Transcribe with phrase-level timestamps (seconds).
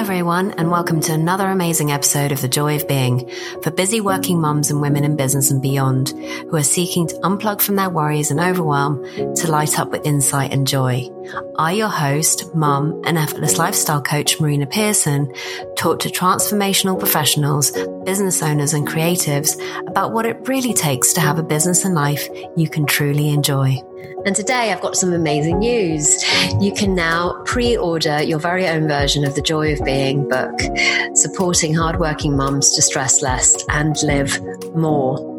[0.00, 3.30] everyone, and welcome to another amazing episode of The Joy of Being
[3.62, 7.60] for busy working mums and women in business and beyond who are seeking to unplug
[7.60, 9.04] from their worries and overwhelm
[9.34, 11.06] to light up with insight and joy.
[11.58, 15.32] I, your host, mum, and effortless lifestyle coach Marina Pearson,
[15.76, 17.72] talk to transformational professionals,
[18.04, 22.28] business owners, and creatives about what it really takes to have a business and life
[22.56, 23.76] you can truly enjoy.
[24.26, 26.22] And today I've got some amazing news.
[26.60, 30.60] You can now pre order your very own version of the Joy of Being book,
[31.14, 34.38] supporting hardworking mums to stress less and live
[34.74, 35.29] more.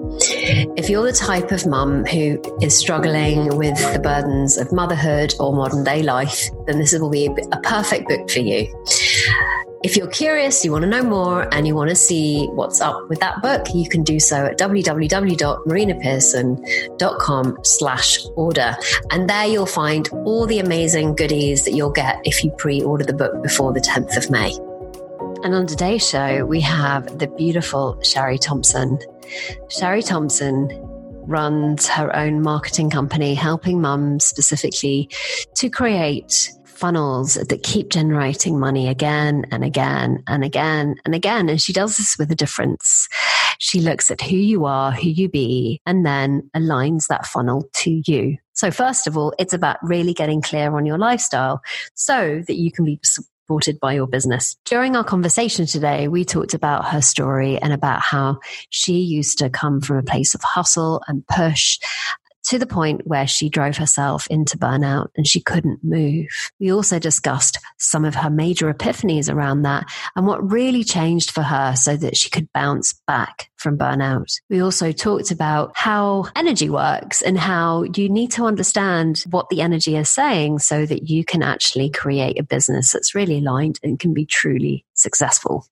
[0.76, 5.54] If you're the type of mum who is struggling with the burdens of motherhood or
[5.54, 8.68] modern day life, then this will be a perfect book for you.
[9.84, 13.10] If you're curious, you want to know more, and you want to see what's up
[13.10, 18.76] with that book, you can do so at www.marinapearson.com slash order.
[19.10, 23.14] And there you'll find all the amazing goodies that you'll get if you pre-order the
[23.14, 24.56] book before the 10th of May.
[25.44, 29.00] And on today's show, we have the beautiful Shari Thompson.
[29.70, 30.70] Shari Thompson
[31.26, 35.10] runs her own marketing company, helping mums specifically
[35.56, 41.50] to create funnels that keep generating money again and again and again and again.
[41.50, 43.10] And she does this with a difference.
[43.58, 48.02] She looks at who you are, who you be, and then aligns that funnel to
[48.06, 48.38] you.
[48.54, 51.62] So first of all, it's about really getting clear on your lifestyle
[51.96, 53.00] so that you can be
[53.52, 54.56] supported by your business.
[54.64, 59.50] During our conversation today, we talked about her story and about how she used to
[59.50, 61.78] come from a place of hustle and push
[62.44, 66.28] to the point where she drove herself into burnout and she couldn't move.
[66.60, 71.44] We also discussed some of her major epiphanies around that and what really changed for
[71.44, 74.34] her so that she could bounce back from burnout.
[74.50, 79.62] We also talked about how energy works and how you need to understand what the
[79.62, 84.00] energy is saying so that you can actually create a business that's really aligned and
[84.00, 85.68] can be truly successful.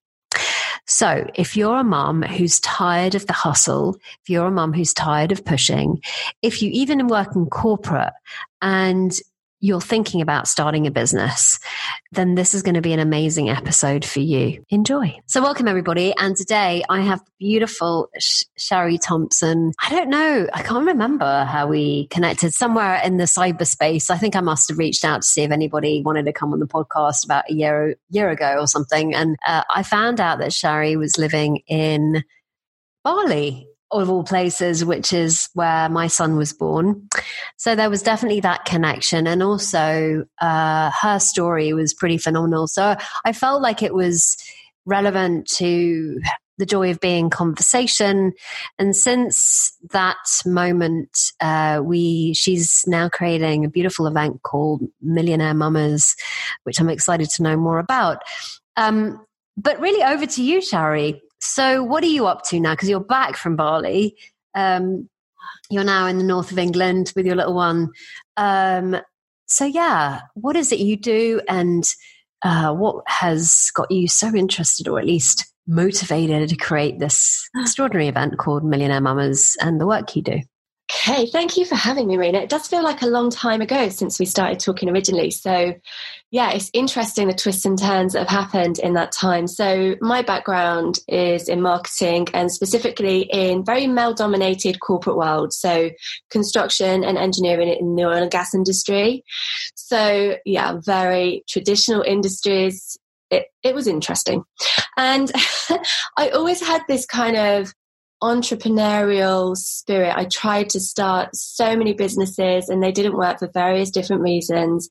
[0.89, 4.91] So if you're a mom who's tired of the hustle, if you're a mom who's
[4.91, 6.01] tired of pushing,
[6.41, 8.13] if you even work in corporate
[8.63, 9.17] and
[9.59, 11.59] you're thinking about starting a business,
[12.11, 14.63] then this is going to be an amazing episode for you.
[14.69, 15.17] Enjoy.
[15.25, 16.13] So, welcome everybody.
[16.17, 19.73] And today I have beautiful Sh- Shari Thompson.
[19.81, 24.09] I don't know, I can't remember how we connected somewhere in the cyberspace.
[24.09, 26.59] I think I must have reached out to see if anybody wanted to come on
[26.59, 29.13] the podcast about a year, year ago or something.
[29.13, 32.23] And uh, I found out that Shari was living in
[33.03, 37.07] Bali of all places, which is where my son was born.
[37.57, 39.27] So there was definitely that connection.
[39.27, 42.67] And also, uh, her story was pretty phenomenal.
[42.67, 42.95] So
[43.25, 44.37] I felt like it was
[44.85, 46.19] relevant to
[46.59, 48.33] the joy of being conversation.
[48.77, 56.15] And since that moment, uh, we she's now creating a beautiful event called Millionaire Mamas,
[56.63, 58.21] which I'm excited to know more about.
[58.77, 59.25] Um,
[59.57, 61.21] but really, over to you, Shari.
[61.39, 62.73] So, what are you up to now?
[62.73, 64.15] Because you're back from Bali.
[64.55, 65.09] Um,
[65.69, 67.89] you're now in the north of England with your little one.
[68.37, 68.97] Um,
[69.47, 71.83] so, yeah, what is it you do, and
[72.43, 78.07] uh, what has got you so interested, or at least motivated, to create this extraordinary
[78.07, 80.39] event called Millionaire Mamas and the work you do?
[80.91, 82.39] Okay, thank you for having me, Marina.
[82.39, 85.29] It does feel like a long time ago since we started talking originally.
[85.29, 85.75] So,
[86.31, 89.45] yeah, it's interesting the twists and turns that have happened in that time.
[89.45, 95.53] So, my background is in marketing and specifically in very male dominated corporate world.
[95.53, 95.91] So,
[96.31, 99.23] construction and engineering in the oil and gas industry.
[99.75, 102.97] So, yeah, very traditional industries.
[103.29, 104.43] It, it was interesting.
[104.97, 105.31] And
[106.17, 107.73] I always had this kind of
[108.21, 110.13] entrepreneurial spirit.
[110.15, 114.89] I tried to start so many businesses and they didn't work for various different reasons.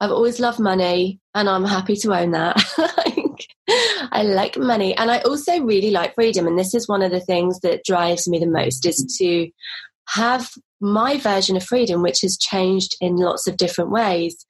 [0.00, 2.62] I've always loved money and I'm happy to own that.
[4.12, 7.20] I like money and I also really like freedom and this is one of the
[7.20, 9.50] things that drives me the most is to
[10.08, 10.50] have
[10.80, 14.46] my version of freedom which has changed in lots of different ways.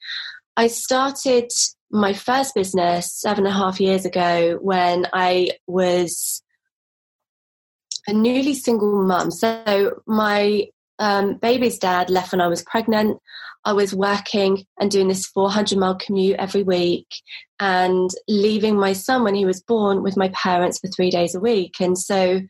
[0.56, 1.50] I started
[1.90, 6.42] my first business seven and a half years ago when I was
[8.10, 9.30] a newly single mum.
[9.30, 10.66] So my
[10.98, 13.18] um, baby's dad left when I was pregnant.
[13.64, 17.06] I was working and doing this 400 mile commute every week
[17.58, 21.40] and leaving my son when he was born with my parents for three days a
[21.40, 21.74] week.
[21.80, 22.40] And so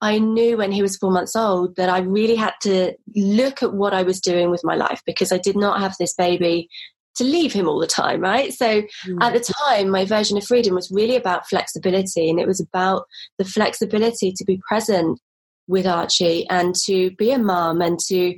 [0.00, 3.74] I knew when he was four months old that I really had to look at
[3.74, 6.68] what I was doing with my life because I did not have this baby
[7.16, 8.52] to leave him all the time, right?
[8.52, 9.18] So mm.
[9.20, 13.04] at the time, my version of freedom was really about flexibility, and it was about
[13.38, 15.20] the flexibility to be present
[15.66, 18.36] with Archie and to be a mom and to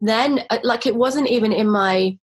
[0.00, 2.16] then uh, like it wasn't even in my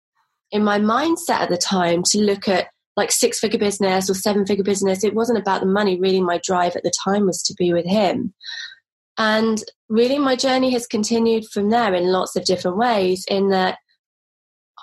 [0.52, 4.46] in my mindset at the time to look at like six figure business or seven
[4.46, 5.02] figure business.
[5.02, 5.98] It wasn't about the money.
[5.98, 8.34] Really, my drive at the time was to be with him.
[9.18, 13.78] And really, my journey has continued from there in lots of different ways, in that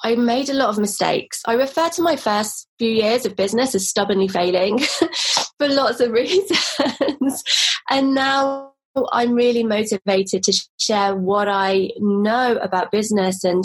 [0.04, 1.42] I made a lot of mistakes.
[1.46, 4.80] I refer to my first few years of business as stubbornly failing
[5.60, 7.44] for lots of reasons.
[7.90, 8.72] and now
[9.12, 13.64] I'm really motivated to share what I know about business and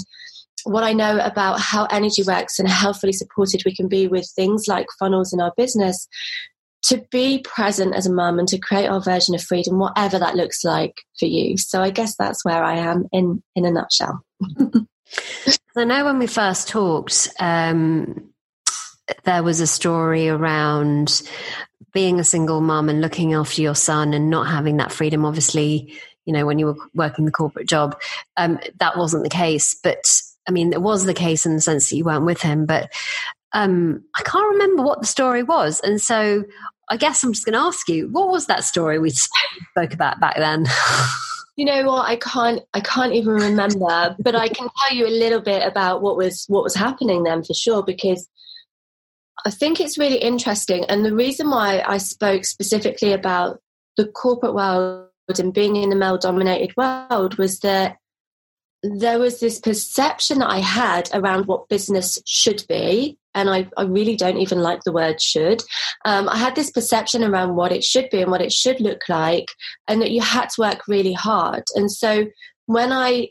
[0.65, 4.31] what I know about how energy works and how fully supported we can be with
[4.35, 6.09] things like funnels in our business
[6.85, 10.37] to be present as a mum and to create our version of freedom, whatever that
[10.37, 11.57] looks like for you.
[11.57, 14.23] So I guess that's where I am in in a nutshell.
[15.77, 18.31] I know when we first talked, um,
[19.25, 21.23] there was a story around
[21.93, 25.25] being a single mum and looking after your son and not having that freedom.
[25.25, 25.95] Obviously,
[26.25, 27.99] you know, when you were working the corporate job,
[28.37, 29.75] um, that wasn't the case.
[29.83, 30.05] But
[30.49, 32.67] I mean, it was the case in the sense that you weren't with him.
[32.67, 32.93] But
[33.53, 35.81] um, I can't remember what the story was.
[35.81, 36.45] And so
[36.89, 39.11] I guess I'm just going to ask you, what was that story we
[39.71, 40.67] spoke about back then?
[41.57, 45.09] you know what i can't i can't even remember but i can tell you a
[45.09, 48.29] little bit about what was what was happening then for sure because
[49.45, 53.61] i think it's really interesting and the reason why i spoke specifically about
[53.97, 55.09] the corporate world
[55.39, 57.97] and being in the male dominated world was that
[58.83, 63.19] there was this perception that I had around what business should be.
[63.37, 65.63] And I, I really don't even like the word should.
[66.05, 69.03] Um, I had this perception around what it should be and what it should look
[69.09, 69.47] like,
[69.87, 71.63] and that you had to work really hard.
[71.77, 72.27] And so
[72.69, 73.29] when I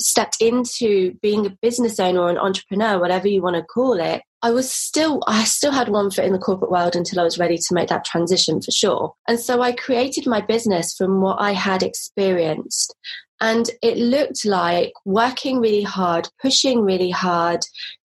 [0.00, 4.22] stepped into being a business owner or an entrepreneur, whatever you want to call it,
[4.42, 7.38] I was still, I still had one foot in the corporate world until I was
[7.38, 9.14] ready to make that transition for sure.
[9.28, 12.94] And so I created my business from what I had experienced.
[13.40, 17.60] And it looked like working really hard, pushing really hard,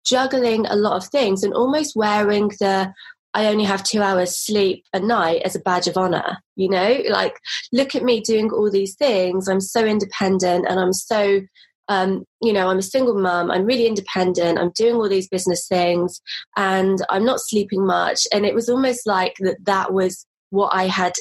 [0.05, 2.93] juggling a lot of things, and almost wearing the
[3.33, 6.37] I only have two hours sleep a night as a badge of honor.
[6.55, 7.37] You know, like,
[7.71, 9.47] look at me doing all these things.
[9.47, 11.41] I'm so independent and I'm so,
[11.87, 13.49] um, you know, I'm a single mum.
[13.49, 14.59] I'm really independent.
[14.59, 16.21] I'm doing all these business things
[16.57, 18.27] and I'm not sleeping much.
[18.33, 21.13] And it was almost like that, that was what I had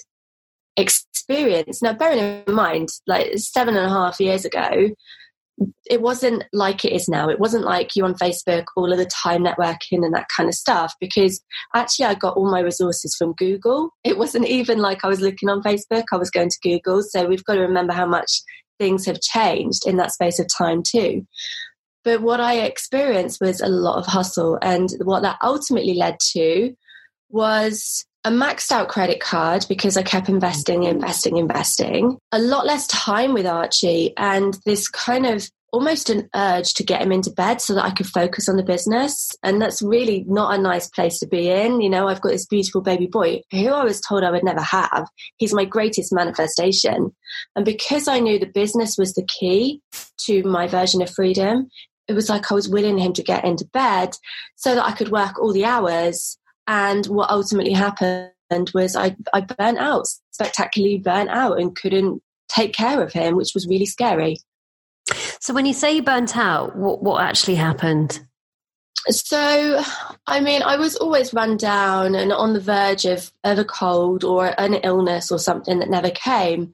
[0.77, 1.83] experienced.
[1.83, 4.91] Now, bearing in mind, like seven and a half years ago,
[5.87, 7.29] it wasn't like it is now.
[7.29, 10.55] It wasn't like you on Facebook all of the time networking and that kind of
[10.55, 11.43] stuff because
[11.75, 13.91] actually I got all my resources from Google.
[14.05, 17.03] It wasn't even like I was looking on Facebook, I was going to Google.
[17.03, 18.43] So we've got to remember how much
[18.79, 21.27] things have changed in that space of time too.
[22.03, 24.59] But what I experienced was a lot of hustle.
[24.63, 26.75] And what that ultimately led to
[27.29, 30.97] was a maxed out credit card because I kept investing, mm-hmm.
[30.97, 32.19] investing, investing.
[32.33, 37.01] A lot less time with Archie, and this kind of almost an urge to get
[37.01, 39.37] him into bed so that I could focus on the business.
[39.43, 41.81] And that's really not a nice place to be in.
[41.81, 44.63] You know, I've got this beautiful baby boy who I was told I would never
[44.63, 45.09] have.
[45.37, 47.15] He's my greatest manifestation.
[47.55, 49.81] And because I knew the business was the key
[50.27, 51.71] to my version of freedom,
[52.09, 54.17] it was like I was willing him to get into bed
[54.57, 56.37] so that I could work all the hours
[56.71, 62.73] and what ultimately happened was I, I burnt out, spectacularly burnt out, and couldn't take
[62.73, 64.37] care of him, which was really scary.
[65.41, 68.21] So, when you say you burnt out, what, what actually happened?
[69.09, 69.83] So,
[70.29, 74.23] I mean, I was always run down and on the verge of, of a cold
[74.23, 76.73] or an illness or something that never came.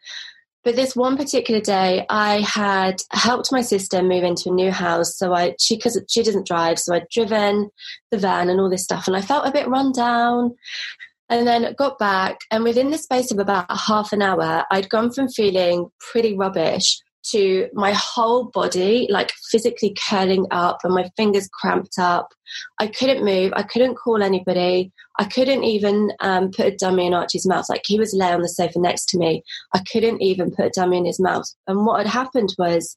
[0.67, 5.17] But this one particular day, I had helped my sister move into a new house.
[5.17, 7.71] So I, she, because she doesn't drive, so I'd driven
[8.11, 10.57] the van and all this stuff, and I felt a bit run down.
[11.29, 15.13] And then got back, and within the space of about half an hour, I'd gone
[15.13, 21.49] from feeling pretty rubbish to my whole body like physically curling up and my fingers
[21.53, 22.33] cramped up.
[22.81, 23.53] I couldn't move.
[23.57, 24.93] I couldn't call anybody.
[25.19, 27.69] I couldn't even um, put a dummy in Archie's mouth.
[27.69, 29.43] Like he was laying on the sofa next to me.
[29.75, 31.47] I couldn't even put a dummy in his mouth.
[31.67, 32.97] And what had happened was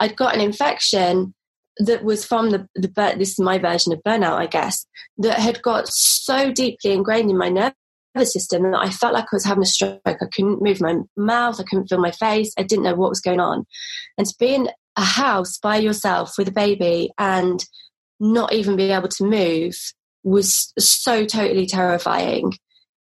[0.00, 1.34] I'd got an infection
[1.78, 4.86] that was from the, the this is my version of burnout, I guess,
[5.18, 7.48] that had got so deeply ingrained in my
[8.14, 10.00] nerve system and I felt like I was having a stroke.
[10.06, 13.20] I couldn't move my mouth, I couldn't feel my face, I didn't know what was
[13.20, 13.66] going on.
[14.18, 17.64] And to be in a house by yourself with a baby and
[18.20, 19.76] not even be able to move
[20.22, 22.52] was so totally terrifying.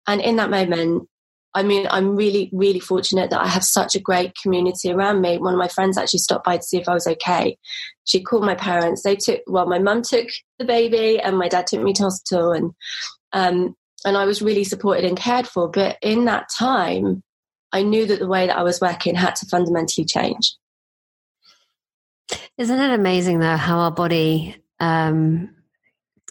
[0.08, 1.08] And in that moment,
[1.56, 5.40] I mean, I'm really, really fortunate that I have such a great community around me.
[5.40, 7.58] One of my friends actually stopped by to see if I was okay.
[8.06, 9.02] She called my parents.
[9.02, 10.28] They took, well, my mum took
[10.60, 12.52] the baby and my dad took me to hospital.
[12.52, 12.72] And
[13.34, 13.76] um,
[14.06, 15.70] and I was really supported and cared for.
[15.70, 17.24] But in that time,
[17.72, 20.56] I knew that the way that I was working had to fundamentally change.
[22.58, 25.56] Isn't it amazing, though, how our body um,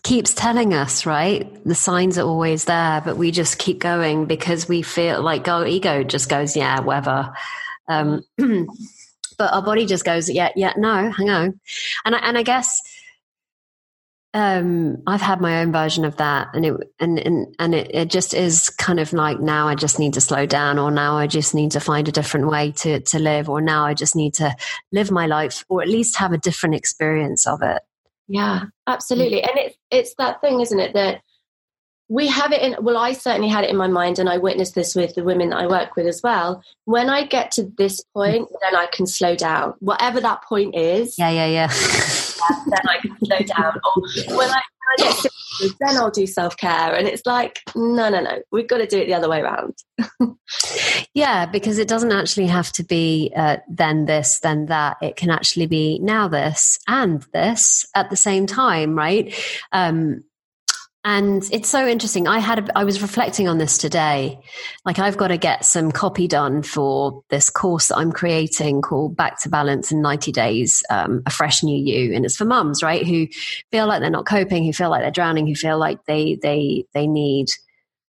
[0.03, 1.65] keeps telling us, right?
[1.65, 5.67] The signs are always there, but we just keep going because we feel like our
[5.67, 7.33] ego just goes, yeah, whatever.
[7.89, 8.23] Um,
[9.39, 11.61] but our body just goes, yeah, yeah, no, hang on.
[12.05, 12.81] And I, and I guess
[14.35, 18.11] um, I've had my own version of that, and it and and, and it, it
[18.11, 21.27] just is kind of like now I just need to slow down, or now I
[21.27, 24.35] just need to find a different way to to live, or now I just need
[24.35, 24.55] to
[24.93, 27.83] live my life, or at least have a different experience of it.
[28.27, 31.23] Yeah, absolutely, and it's it's that thing, isn't it, that
[32.11, 34.75] we have it in well i certainly had it in my mind and i witnessed
[34.75, 36.63] this with the women that i work with as well.
[36.87, 41.19] When i get to this point then i can slow down whatever that point is.
[41.19, 41.69] Yeah yeah yeah
[42.67, 43.81] then i can slow down.
[43.85, 46.95] Or when i, when I get sick, then i'll do self-care.
[46.95, 48.43] And it's like no no no.
[48.51, 49.75] We've got to do it the other way around.
[51.15, 54.97] Yeah because it doesn't actually have to be uh, then this then that.
[55.03, 59.35] It can actually be now this and this at the same time right?
[59.73, 60.25] Um
[61.11, 62.29] and it's so interesting.
[62.29, 64.39] I had, a, I was reflecting on this today.
[64.85, 69.17] Like I've got to get some copy done for this course that I'm creating called
[69.17, 72.15] Back to Balance in 90 Days, um, a fresh new you.
[72.15, 73.07] And it's for mums, right?
[73.07, 73.27] Who
[73.71, 76.85] feel like they're not coping, who feel like they're drowning, who feel like they, they,
[76.93, 77.47] they need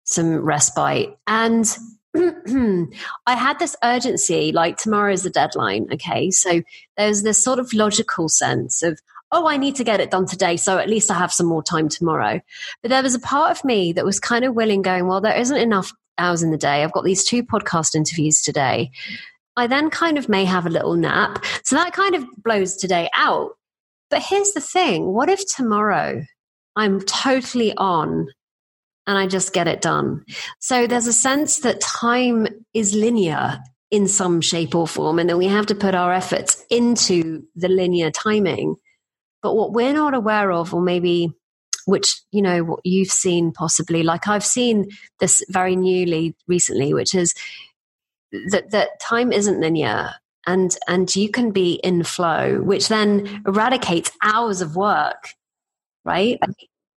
[0.06, 1.18] some respite.
[1.28, 1.66] And
[2.16, 5.90] I had this urgency, like tomorrow is the deadline.
[5.92, 6.32] Okay.
[6.32, 6.62] So
[6.96, 9.02] there's this sort of logical sense of,
[9.36, 10.56] oh, I need to get it done today.
[10.56, 12.40] So at least I have some more time tomorrow.
[12.82, 15.36] But there was a part of me that was kind of willing, going, well, there
[15.36, 16.84] isn't enough hours in the day.
[16.84, 18.92] I've got these two podcast interviews today.
[19.58, 21.44] I then kind of may have a little nap.
[21.66, 23.52] So that kind of blows today out.
[24.10, 26.24] But here's the thing what if tomorrow
[26.78, 28.28] I'm totally on
[29.06, 30.24] and I just get it done?
[30.60, 33.60] So there's a sense that time is linear
[33.92, 37.68] in some shape or form, and that we have to put our efforts into the
[37.70, 38.76] linear timing.
[39.46, 41.32] But what we're not aware of, or maybe
[41.86, 47.14] which you know what you've seen possibly like i've seen this very newly recently which
[47.14, 47.36] is
[48.50, 50.16] that that time isn't linear
[50.48, 55.30] and and you can be in flow which then eradicates hours of work
[56.06, 56.40] right?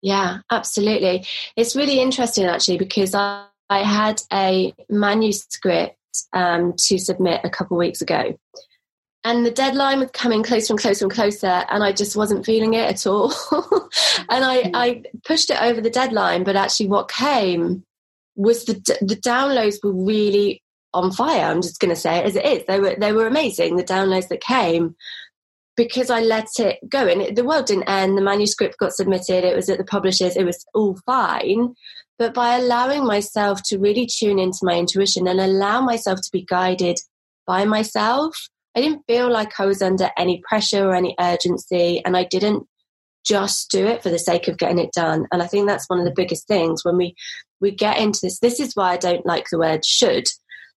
[0.01, 1.27] Yeah absolutely.
[1.55, 5.97] It's really interesting actually because i, I had a manuscript
[6.33, 8.35] um, to submit a couple weeks ago
[9.23, 12.73] and the deadline was coming closer and closer and closer and i just wasn't feeling
[12.73, 13.33] it at all.
[14.31, 14.71] And I, mm.
[14.73, 17.83] I pushed it over the deadline but actually what came
[18.35, 20.61] was the the downloads were really
[20.93, 22.63] on fire i'm just going to say it as it is.
[22.67, 24.95] They were they were amazing the downloads that came
[25.75, 29.43] because i let it go and it, the world didn't end the manuscript got submitted
[29.43, 31.73] it was at the publishers it was all fine.
[32.19, 36.43] But by allowing myself to really tune into my intuition and allow myself to be
[36.43, 36.99] guided
[37.47, 38.35] by myself
[38.75, 42.67] I didn't feel like I was under any pressure or any urgency, and I didn't
[43.25, 45.27] just do it for the sake of getting it done.
[45.31, 47.15] And I think that's one of the biggest things when we
[47.59, 48.39] we get into this.
[48.39, 50.27] This is why I don't like the word should,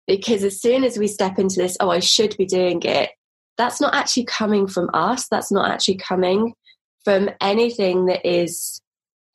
[0.08, 3.12] because as soon as we step into this, oh, I should be doing it,
[3.58, 5.28] that's not actually coming from us.
[5.30, 6.54] That's not actually coming
[7.04, 8.82] from anything that is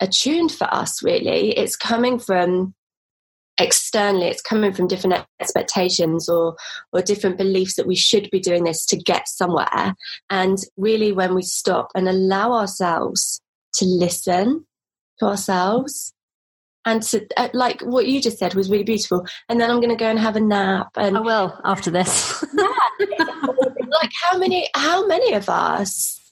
[0.00, 1.56] attuned for us, really.
[1.56, 2.74] It's coming from
[3.58, 6.56] externally it's coming from different expectations or
[6.92, 9.94] or different beliefs that we should be doing this to get somewhere.
[10.30, 13.40] And really when we stop and allow ourselves
[13.74, 14.66] to listen
[15.20, 16.12] to ourselves
[16.84, 19.26] and to uh, like what you just said was really beautiful.
[19.48, 22.44] And then i'm going to go and have a nap and i will after this.
[22.56, 22.66] Yeah,
[23.88, 26.25] like how many how many of us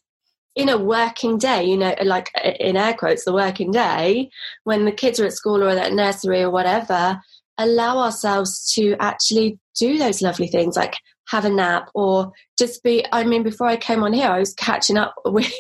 [0.55, 2.31] in a working day, you know, like
[2.61, 4.31] in air quotes, the working day,
[4.65, 7.21] when the kids are at school or at nursery or whatever,
[7.59, 10.97] allow ourselves to actually do those lovely things like
[11.29, 14.53] have a nap or just be i mean before i came on here i was
[14.55, 15.51] catching up with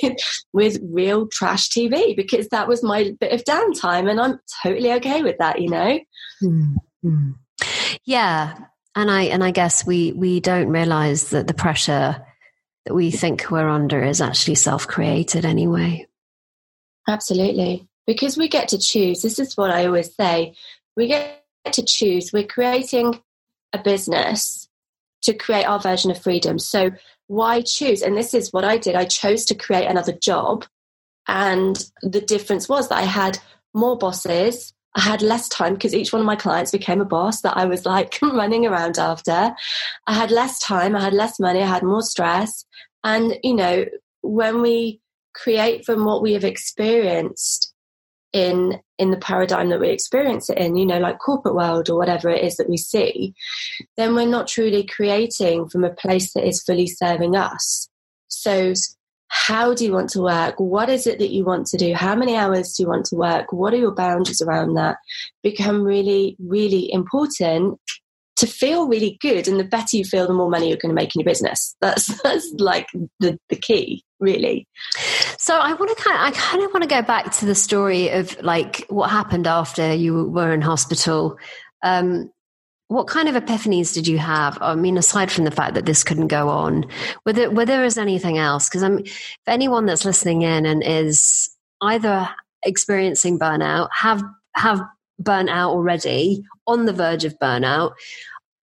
[0.52, 5.22] with real trash tv because that was my bit of downtime and i'm totally okay
[5.22, 5.98] with that you know
[6.42, 7.30] mm-hmm.
[8.04, 8.54] yeah
[8.94, 12.24] and i and i guess we we don't realize that the pressure
[12.84, 16.06] that we think we're under is actually self created anyway.
[17.08, 17.86] Absolutely.
[18.06, 19.22] Because we get to choose.
[19.22, 20.54] This is what I always say.
[20.96, 22.32] We get to choose.
[22.32, 23.20] We're creating
[23.72, 24.68] a business
[25.22, 26.58] to create our version of freedom.
[26.58, 26.90] So
[27.26, 28.02] why choose?
[28.02, 28.94] And this is what I did.
[28.94, 30.66] I chose to create another job.
[31.26, 33.38] And the difference was that I had
[33.72, 34.74] more bosses.
[34.96, 37.64] I had less time because each one of my clients became a boss that I
[37.64, 39.54] was like running around after.
[40.06, 40.94] I had less time.
[40.94, 41.62] I had less money.
[41.62, 42.64] I had more stress.
[43.02, 43.86] And, you know,
[44.22, 45.00] when we
[45.34, 47.72] create from what we have experienced
[48.32, 51.96] in in the paradigm that we experience it in you know like corporate world or
[51.96, 53.32] whatever it is that we see
[53.96, 57.88] then we're not truly creating from a place that is fully serving us
[58.28, 58.72] so
[59.28, 60.54] how do you want to work?
[60.58, 61.94] What is it that you want to do?
[61.94, 63.52] How many hours do you want to work?
[63.52, 64.96] What are your boundaries around that?
[65.42, 67.78] Become really, really important
[68.36, 69.46] to feel really good.
[69.48, 71.76] And the better you feel, the more money you're going to make in your business.
[71.80, 72.86] That's that's like
[73.20, 74.66] the, the key, really.
[75.38, 77.54] So I want to kind of, I kind of want to go back to the
[77.54, 81.36] story of like what happened after you were in hospital.
[81.82, 82.30] Um,
[82.94, 84.56] what kind of epiphanies did you have?
[84.60, 86.86] I mean, aside from the fact that this couldn't go on,
[87.24, 88.68] whether whether there is anything else?
[88.68, 91.50] Because I'm, for anyone that's listening in and is
[91.82, 92.28] either
[92.64, 94.22] experiencing burnout, have
[94.54, 94.80] have
[95.18, 97.94] burnt out already, on the verge of burnout,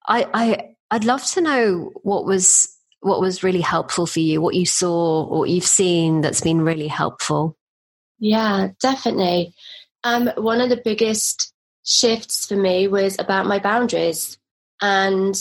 [0.07, 4.55] I, I I'd love to know what was what was really helpful for you, what
[4.55, 7.57] you saw, what you've seen that's been really helpful.
[8.19, 9.53] Yeah, definitely.
[10.05, 11.51] Um, one of the biggest
[11.83, 14.38] shifts for me was about my boundaries.
[14.81, 15.35] And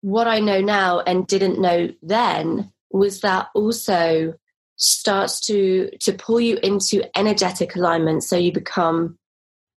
[0.00, 4.34] what I know now and didn't know then was that also
[4.76, 9.18] starts to to pull you into energetic alignment so you become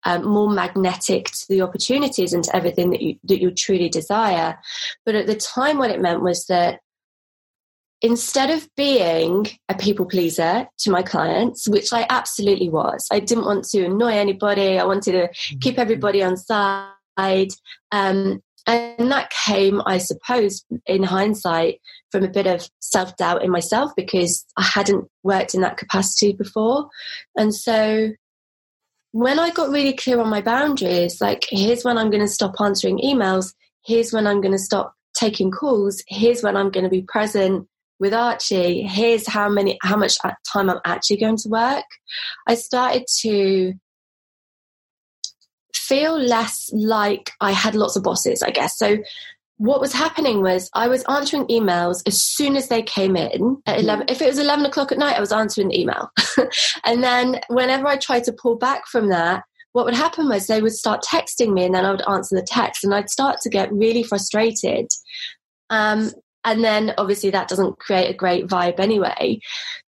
[0.05, 4.59] um, more magnetic to the opportunities and to everything that you that you truly desire
[5.05, 6.81] but at the time what it meant was that
[8.03, 13.45] instead of being a people pleaser to my clients, which I absolutely was, I didn't
[13.45, 14.79] want to annoy anybody.
[14.79, 15.59] I wanted to mm-hmm.
[15.59, 17.51] keep everybody on side.
[17.93, 23.51] Um, and that came, I suppose, in hindsight, from a bit of self doubt in
[23.51, 26.89] myself because I hadn't worked in that capacity before.
[27.37, 28.11] And so
[29.13, 32.57] when I got really clear on my boundaries, like, here's when I'm going to stop
[32.61, 36.91] answering emails, here's when I'm going to stop taking calls, here's when I'm going to
[36.91, 37.67] be present
[37.99, 40.19] with Archie, here's how many how much
[40.53, 41.85] time I'm actually going to work.
[42.47, 43.75] I started to
[45.75, 48.77] feel less like I had lots of bosses, I guess.
[48.77, 48.99] So
[49.59, 53.81] what was happening was I was answering emails as soon as they came in at
[53.81, 54.07] 11.
[54.09, 56.11] If it was 11 o'clock at night, I was answering the email.
[56.85, 60.61] and then whenever I tried to pull back from that, what would happen was they
[60.61, 63.51] would start texting me and then I would answer the text and I'd start to
[63.51, 64.89] get really frustrated.
[65.71, 66.11] Um,
[66.47, 69.41] and then obviously that doesn't create a great vibe anyway.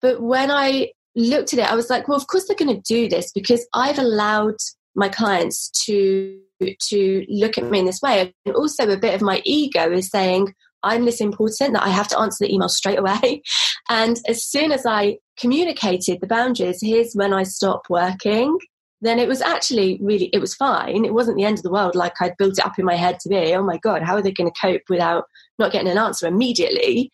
[0.00, 2.94] But when I looked at it, I was like, well, of course they're going to
[2.94, 4.56] do this because I've allowed
[4.94, 8.32] my clients to to look at me in this way.
[8.46, 12.06] And also a bit of my ego is saying, I'm this important that I have
[12.08, 13.42] to answer the email straight away.
[13.90, 18.56] And as soon as I communicated the boundaries, here's when I stop working
[19.02, 21.94] then it was actually really it was fine it wasn't the end of the world
[21.94, 24.22] like i'd built it up in my head to be oh my god how are
[24.22, 25.24] they going to cope without
[25.58, 27.10] not getting an answer immediately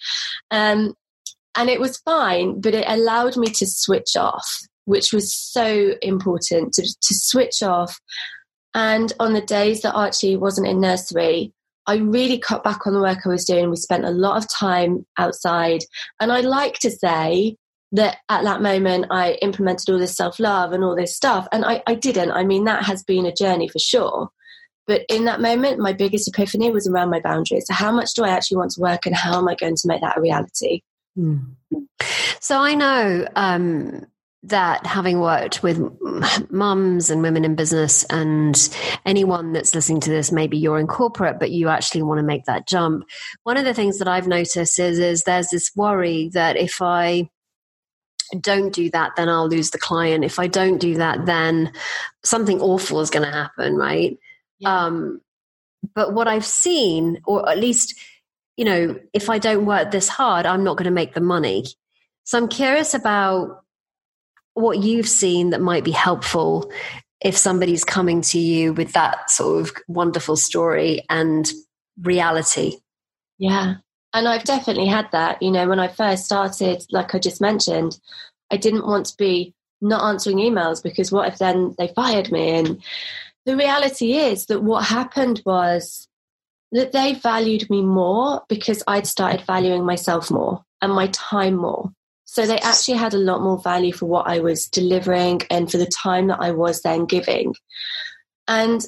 [0.50, 0.94] um,
[1.56, 6.72] and it was fine but it allowed me to switch off which was so important
[6.72, 7.98] to, to switch off
[8.74, 11.52] and on the days that archie wasn't in nursery
[11.86, 13.70] I really cut back on the work I was doing.
[13.70, 15.80] We spent a lot of time outside.
[16.20, 17.56] And I like to say
[17.92, 21.48] that at that moment I implemented all this self love and all this stuff.
[21.52, 22.30] And I, I didn't.
[22.32, 24.30] I mean, that has been a journey for sure.
[24.86, 27.66] But in that moment, my biggest epiphany was around my boundaries.
[27.66, 29.86] So, how much do I actually want to work and how am I going to
[29.86, 30.80] make that a reality?
[31.16, 31.54] Mm.
[32.40, 34.06] So, I know um,
[34.44, 35.78] that having worked with
[36.50, 38.56] mums and women in business, and
[39.04, 42.46] anyone that's listening to this, maybe you're in corporate, but you actually want to make
[42.46, 43.04] that jump.
[43.42, 47.28] One of the things that I've noticed is, is there's this worry that if I
[48.40, 50.24] don't do that, then I'll lose the client.
[50.24, 51.72] If I don't do that, then
[52.24, 54.18] something awful is going to happen, right?
[54.58, 54.86] Yeah.
[54.86, 55.20] Um,
[55.94, 57.94] but what I've seen, or at least,
[58.56, 61.64] you know, if I don't work this hard, I'm not going to make the money.
[62.24, 63.64] So I'm curious about
[64.54, 66.70] what you've seen that might be helpful
[67.20, 71.50] if somebody's coming to you with that sort of wonderful story and
[72.02, 72.78] reality.
[73.38, 73.76] Yeah.
[74.14, 75.42] And I've definitely had that.
[75.42, 77.98] You know, when I first started, like I just mentioned,
[78.50, 82.50] I didn't want to be not answering emails because what if then they fired me?
[82.50, 82.82] And
[83.46, 86.08] the reality is that what happened was
[86.72, 91.92] that they valued me more because I'd started valuing myself more and my time more.
[92.24, 95.78] So they actually had a lot more value for what I was delivering and for
[95.78, 97.54] the time that I was then giving.
[98.46, 98.84] And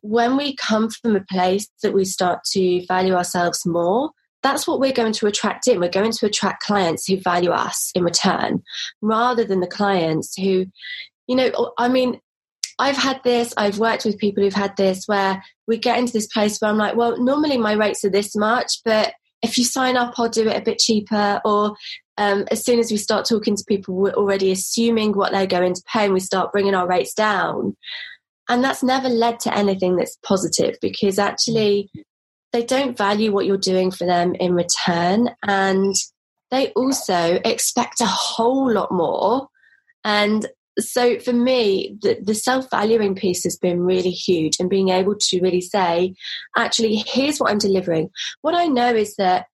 [0.00, 4.10] when we come from a place that we start to value ourselves more,
[4.42, 5.80] that's what we're going to attract in.
[5.80, 8.62] We're going to attract clients who value us in return
[9.00, 10.66] rather than the clients who,
[11.26, 12.20] you know, I mean,
[12.78, 16.26] I've had this, I've worked with people who've had this where we get into this
[16.26, 19.96] place where I'm like, well, normally my rates are this much, but if you sign
[19.96, 21.40] up, I'll do it a bit cheaper.
[21.44, 21.76] Or
[22.18, 25.74] um, as soon as we start talking to people, we're already assuming what they're going
[25.74, 27.76] to pay and we start bringing our rates down.
[28.48, 31.88] And that's never led to anything that's positive because actually
[32.52, 35.94] they don't value what you're doing for them in return and
[36.50, 39.48] they also expect a whole lot more.
[40.04, 40.46] And
[40.78, 45.16] so for me, the, the self valuing piece has been really huge and being able
[45.18, 46.14] to really say,
[46.56, 48.10] actually, here's what I'm delivering.
[48.42, 49.46] What I know is that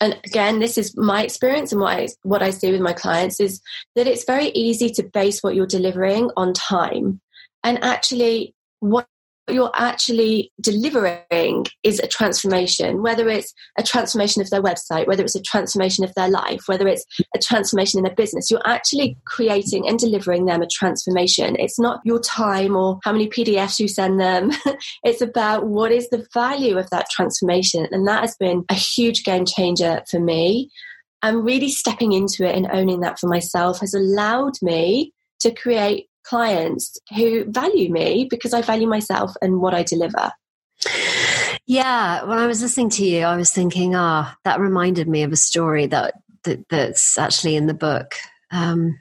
[0.00, 3.38] and again this is my experience and what I, what I see with my clients
[3.38, 3.60] is
[3.94, 7.20] that it's very easy to base what you're delivering on time
[7.62, 9.06] and actually what
[9.52, 15.36] you're actually delivering is a transformation, whether it's a transformation of their website, whether it's
[15.36, 18.50] a transformation of their life, whether it's a transformation in their business.
[18.50, 21.56] You're actually creating and delivering them a transformation.
[21.58, 24.50] It's not your time or how many PDFs you send them.
[25.04, 27.86] it's about what is the value of that transformation.
[27.90, 30.70] And that has been a huge game changer for me.
[31.22, 36.09] And really stepping into it and owning that for myself has allowed me to create
[36.30, 40.30] clients who value me because I value myself and what I deliver.
[41.66, 45.24] Yeah, when I was listening to you, I was thinking, ah, oh, that reminded me
[45.24, 46.14] of a story that,
[46.44, 48.14] that that's actually in the book,
[48.52, 48.96] um,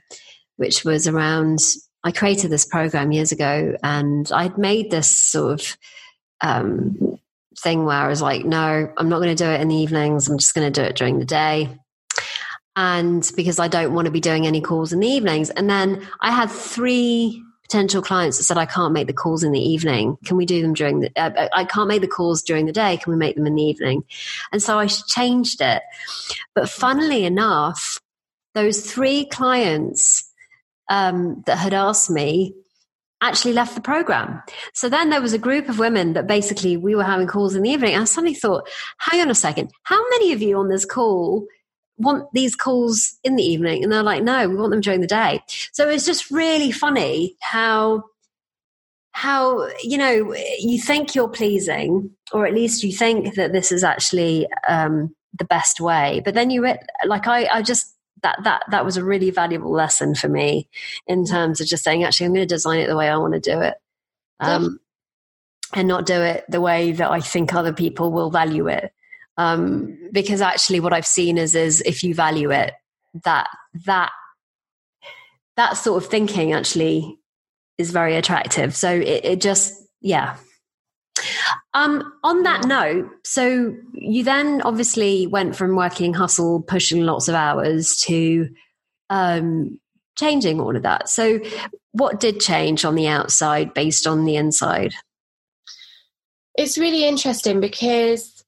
[0.58, 1.60] which was around.
[2.04, 5.78] I created this program years ago, and I'd made this sort of
[6.42, 7.20] um,
[7.60, 10.28] thing where I was like, no, I'm not going to do it in the evenings.
[10.28, 11.70] I'm just going to do it during the day
[12.80, 15.50] and because I don't want to be doing any calls in the evenings.
[15.50, 19.52] And then I had three potential clients that said, I can't make the calls in
[19.52, 20.18] the evening.
[20.24, 22.72] Can we do them during the, uh, uh I can't make the calls during the
[22.72, 22.96] day.
[22.96, 24.06] Can we make them in the evening?
[24.54, 25.82] And so I changed it.
[26.56, 28.00] But funnily enough,
[28.56, 30.32] those three clients
[30.90, 32.54] um, that had asked me
[33.20, 34.42] actually left the program.
[34.74, 37.64] So then there was a group of women that basically we were having calls in
[37.64, 37.94] the evening.
[37.94, 41.46] And I suddenly thought, hang on a second, how many of you on this call
[42.00, 45.08] want these calls in the evening and they're like no we want them during the
[45.08, 45.42] day.
[45.74, 48.04] So it's just really funny how
[49.20, 53.84] how you know you think you're pleasing or at least you think that this is
[53.84, 56.62] actually um, the best way but then you
[57.06, 60.70] like i i just that that that was a really valuable lesson for me
[61.06, 63.34] in terms of just saying actually i'm going to design it the way i want
[63.34, 63.76] to do it
[64.40, 64.80] um,
[65.74, 68.94] and not do it the way that i think other people will value it
[69.40, 72.74] um, because actually what I've seen is is if you value it,
[73.24, 73.48] that
[73.86, 74.12] that
[75.56, 77.18] that sort of thinking actually
[77.78, 78.76] is very attractive.
[78.76, 80.36] So it, it just yeah.
[81.74, 87.36] Um, on that note, so you then obviously went from working hustle, pushing lots of
[87.36, 88.50] hours to
[89.10, 89.80] um,
[90.18, 91.08] changing all of that.
[91.08, 91.40] So,
[91.94, 94.94] what did change on the outside based on the inside?
[96.56, 98.39] It's really interesting because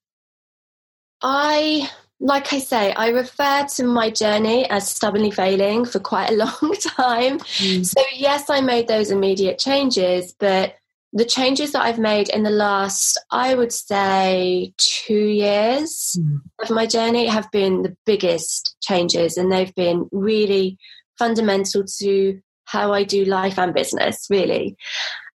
[1.21, 6.36] I, like I say, I refer to my journey as stubbornly failing for quite a
[6.62, 7.39] long time.
[7.39, 7.86] Mm.
[7.86, 10.75] So, yes, I made those immediate changes, but
[11.13, 16.39] the changes that I've made in the last, I would say, two years mm.
[16.63, 20.77] of my journey have been the biggest changes, and they've been really
[21.17, 24.77] fundamental to how I do life and business, really.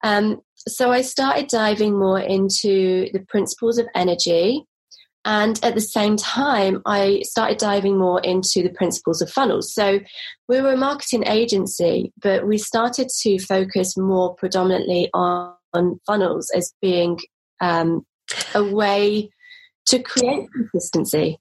[0.03, 4.65] Um, so I started diving more into the principles of energy
[5.25, 9.73] and at the same time, I started diving more into the principles of funnels.
[9.73, 9.99] So
[10.47, 16.51] we were a marketing agency, but we started to focus more predominantly on, on funnels
[16.55, 17.17] as being
[17.59, 18.05] um,
[18.53, 19.31] a way
[19.87, 21.39] to create consistency.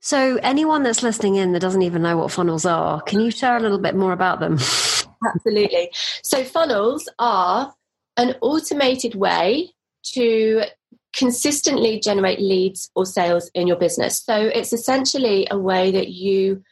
[0.00, 3.56] So, anyone that's listening in that doesn't even know what funnels are, can you share
[3.56, 4.54] a little bit more about them?
[5.34, 5.92] Absolutely.
[6.24, 7.72] So, funnels are
[8.16, 9.70] an automated way
[10.14, 10.64] to
[11.12, 14.22] consistently generate leads or sales in your business.
[14.22, 16.62] So it's essentially a way that you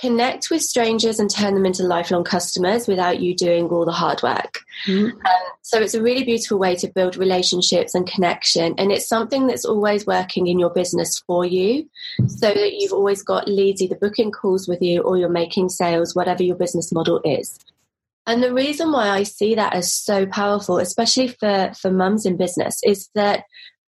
[0.00, 4.22] connect with strangers and turn them into lifelong customers without you doing all the hard
[4.22, 4.60] work.
[4.86, 5.16] Mm-hmm.
[5.16, 8.74] Um, so it's a really beautiful way to build relationships and connection.
[8.78, 11.88] And it's something that's always working in your business for you
[12.26, 16.14] so that you've always got leads either booking calls with you or you're making sales,
[16.14, 17.58] whatever your business model is.
[18.26, 22.36] And the reason why I see that as so powerful, especially for, for mums in
[22.36, 23.44] business, is that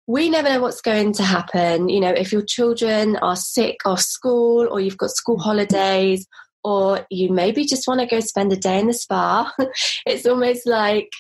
[0.06, 1.88] we never know what's going to happen.
[1.88, 6.26] You know, if your children are sick off school or you've got school holidays
[6.62, 9.52] or you maybe just want to go spend a day in the spa,
[10.06, 11.10] it's almost like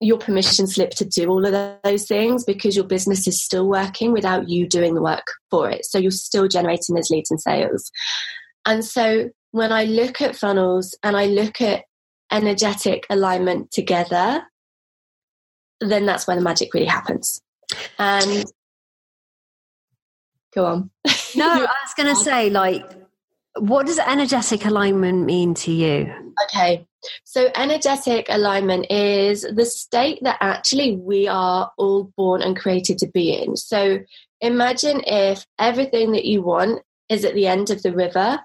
[0.00, 4.12] your permission slip to do all of those things because your business is still working
[4.12, 5.84] without you doing the work for it.
[5.84, 7.90] So you're still generating those leads and sales.
[8.64, 11.84] And so when I look at funnels and I look at
[12.30, 14.42] energetic alignment together,
[15.80, 17.40] then that's where the magic really happens.
[17.98, 18.44] And
[20.54, 20.90] go on.
[21.36, 22.84] no, I was going to say, like,
[23.58, 26.34] what does energetic alignment mean to you?
[26.44, 26.86] Okay.
[27.24, 33.08] So, energetic alignment is the state that actually we are all born and created to
[33.08, 33.56] be in.
[33.56, 34.00] So,
[34.40, 38.40] imagine if everything that you want is at the end of the river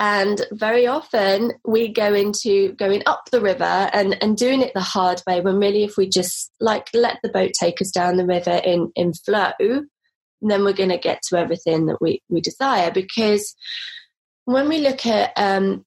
[0.00, 4.80] and very often we go into going up the river and, and doing it the
[4.80, 8.24] hard way when really if we just like let the boat take us down the
[8.24, 12.90] river in, in flow, then we're going to get to everything that we, we desire.
[12.90, 13.54] Because
[14.46, 15.84] when we look at um,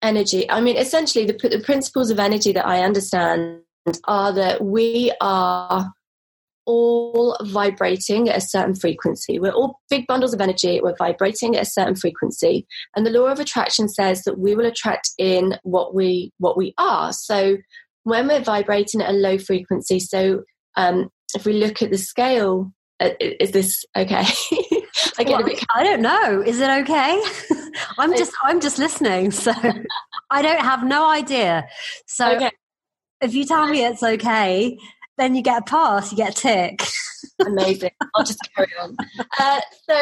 [0.00, 3.60] energy, I mean, essentially the, the principles of energy that I understand
[4.04, 5.92] are that we are
[6.66, 9.38] all vibrating at a certain frequency.
[9.38, 10.80] We're all big bundles of energy.
[10.82, 14.66] We're vibrating at a certain frequency, and the law of attraction says that we will
[14.66, 17.12] attract in what we what we are.
[17.12, 17.58] So
[18.04, 20.42] when we're vibrating at a low frequency, so
[20.76, 24.24] um, if we look at the scale, uh, is this okay?
[25.18, 25.64] I get well, a bit.
[25.74, 26.42] I don't know.
[26.42, 27.22] Is it okay?
[27.98, 29.52] I'm just I'm just listening, so
[30.30, 31.66] I don't have no idea.
[32.06, 32.36] So.
[32.36, 32.50] Okay.
[33.20, 34.76] If you tell me it's okay,
[35.18, 36.82] then you get a pass, you get a tick.
[37.46, 37.90] Amazing.
[38.14, 38.96] I'll just carry on.
[39.38, 39.94] Uh, so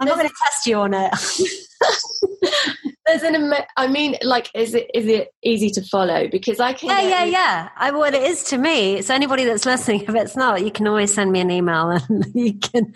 [0.00, 1.12] I'm not going to test you on it.
[3.06, 6.28] there's an, I mean, like, is it is it easy to follow?
[6.28, 6.90] Because I can.
[6.90, 7.68] Yeah, yeah, yeah.
[7.76, 9.02] I well, it is to me.
[9.02, 12.26] So anybody that's listening, if it's not, you can always send me an email and
[12.34, 12.92] you can.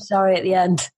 [0.00, 0.88] Sorry at the end.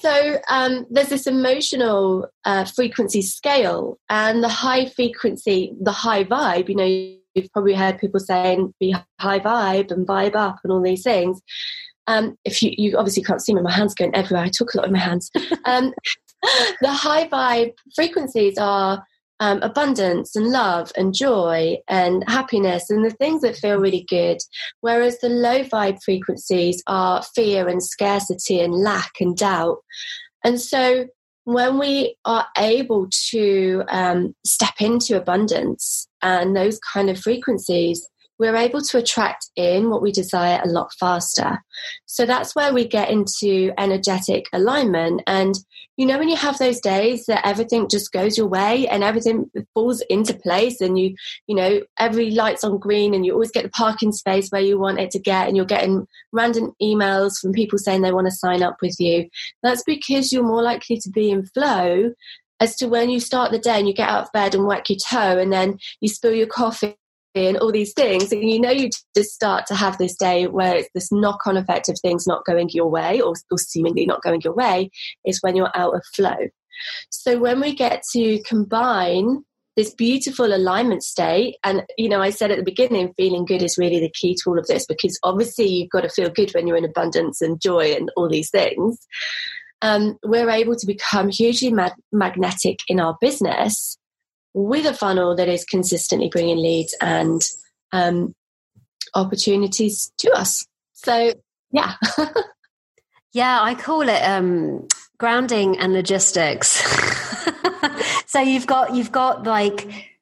[0.00, 6.68] So um, there's this emotional uh, frequency scale, and the high frequency, the high vibe.
[6.68, 10.82] You know, you've probably heard people saying be high vibe and vibe up and all
[10.82, 11.40] these things.
[12.06, 14.44] Um, if you, you obviously can't see me, my hands going everywhere.
[14.44, 15.30] I talk a lot with my hands.
[15.64, 15.92] Um,
[16.80, 19.04] the high vibe frequencies are
[19.40, 24.38] um, abundance and love and joy and happiness and the things that feel really good.
[24.80, 29.78] Whereas the low vibe frequencies are fear and scarcity and lack and doubt.
[30.44, 31.06] And so
[31.44, 38.56] when we are able to um, step into abundance and those kind of frequencies, we're
[38.56, 41.58] able to attract in what we desire a lot faster.
[42.06, 45.22] So that's where we get into energetic alignment.
[45.26, 45.54] And
[45.98, 49.50] you know, when you have those days that everything just goes your way and everything
[49.74, 51.16] falls into place, and you,
[51.48, 54.78] you know, every light's on green, and you always get the parking space where you
[54.78, 58.30] want it to get, and you're getting random emails from people saying they want to
[58.30, 59.28] sign up with you.
[59.64, 62.12] That's because you're more likely to be in flow
[62.60, 64.88] as to when you start the day and you get out of bed and whack
[64.88, 66.96] your toe and then you spill your coffee
[67.34, 70.76] and all these things and you know you just start to have this day where
[70.76, 74.40] it's this knock-on effect of things not going your way or, or seemingly not going
[74.42, 74.90] your way
[75.24, 76.36] is when you're out of flow.
[77.10, 79.44] So when we get to combine
[79.76, 83.78] this beautiful alignment state and you know i said at the beginning feeling good is
[83.78, 86.66] really the key to all of this because obviously you've got to feel good when
[86.66, 88.98] you're in abundance and joy and all these things
[89.82, 93.96] um, we're able to become hugely mag- magnetic in our business
[94.54, 97.42] with a funnel that is consistently bringing leads and
[97.92, 98.34] um,
[99.14, 100.66] opportunities to us.
[100.92, 101.32] So,
[101.70, 101.94] yeah.
[103.32, 104.88] yeah, I call it um,
[105.18, 106.68] grounding and logistics.
[108.26, 110.17] so you've got you've got like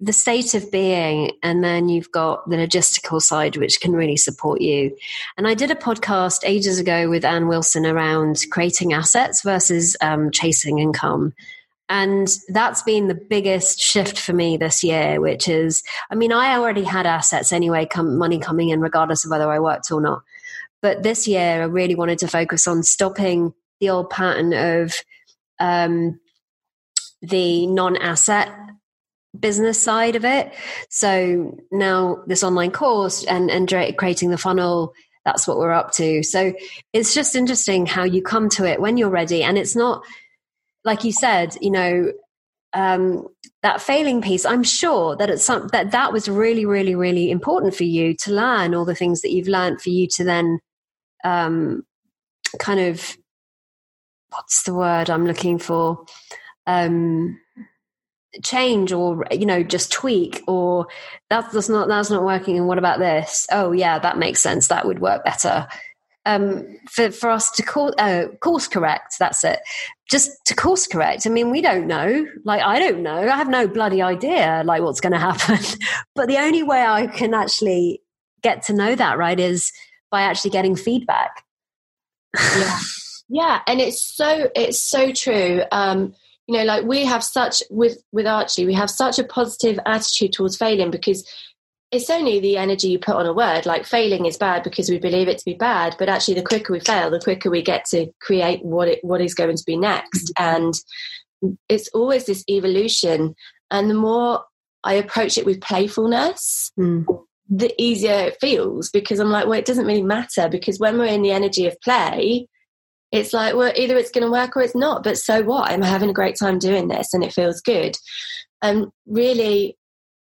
[0.00, 4.60] the state of being and then you've got the logistical side which can really support
[4.60, 4.94] you
[5.38, 10.30] and i did a podcast ages ago with ann wilson around creating assets versus um,
[10.30, 11.32] chasing income
[11.88, 16.56] and that's been the biggest shift for me this year, which is, I mean, I
[16.56, 20.22] already had assets anyway, come, money coming in, regardless of whether I worked or not.
[20.80, 24.94] But this year, I really wanted to focus on stopping the old pattern of
[25.60, 26.18] um,
[27.20, 28.50] the non asset
[29.38, 30.52] business side of it.
[30.90, 34.92] So now this online course and, and creating the funnel,
[35.24, 36.22] that's what we're up to.
[36.22, 36.52] So
[36.92, 39.42] it's just interesting how you come to it when you're ready.
[39.42, 40.04] And it's not,
[40.84, 42.12] like you said, you know,
[42.74, 43.28] um,
[43.62, 47.74] that failing piece, I'm sure that it's some that that was really, really, really important
[47.74, 50.58] for you to learn all the things that you've learned for you to then
[51.22, 51.84] um,
[52.58, 53.16] kind of
[54.30, 56.04] what's the word I'm looking for?
[56.66, 57.38] Um,
[58.42, 60.86] change or you know just tweak or
[61.28, 64.86] that's not that's not working and what about this oh yeah that makes sense that
[64.86, 65.68] would work better
[66.24, 69.16] um, for, for us to call, uh, course correct.
[69.18, 69.60] That's it.
[70.10, 71.26] Just to course correct.
[71.26, 72.26] I mean, we don't know.
[72.44, 73.16] Like, I don't know.
[73.16, 75.58] I have no bloody idea, like, what's going to happen.
[76.14, 78.02] but the only way I can actually
[78.42, 79.72] get to know that, right, is
[80.10, 81.44] by actually getting feedback.
[82.38, 82.78] yeah.
[83.28, 83.62] Yeah.
[83.66, 85.62] And it's so, it's so true.
[85.72, 86.12] Um,
[86.46, 90.32] you know, like we have such, with, with archie we have such a positive attitude
[90.32, 91.26] towards failing because
[91.92, 93.66] it's only the energy you put on a word.
[93.66, 96.72] Like failing is bad because we believe it to be bad, but actually, the quicker
[96.72, 99.76] we fail, the quicker we get to create what it what is going to be
[99.76, 100.32] next.
[100.38, 100.56] Mm-hmm.
[100.56, 103.34] And it's always this evolution.
[103.70, 104.44] And the more
[104.82, 107.04] I approach it with playfulness, mm.
[107.48, 111.04] the easier it feels because I'm like, well, it doesn't really matter because when we're
[111.06, 112.48] in the energy of play,
[113.12, 115.70] it's like, well, either it's going to work or it's not, but so what?
[115.70, 117.96] I'm having a great time doing this and it feels good.
[118.62, 119.76] And really,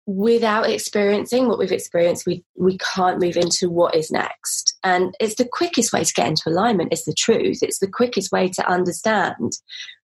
[0.06, 4.76] without experiencing what we've experienced, we, we can't move into what is next.
[4.84, 7.62] And it's the quickest way to get into alignment, it's the truth.
[7.62, 9.52] It's the quickest way to understand.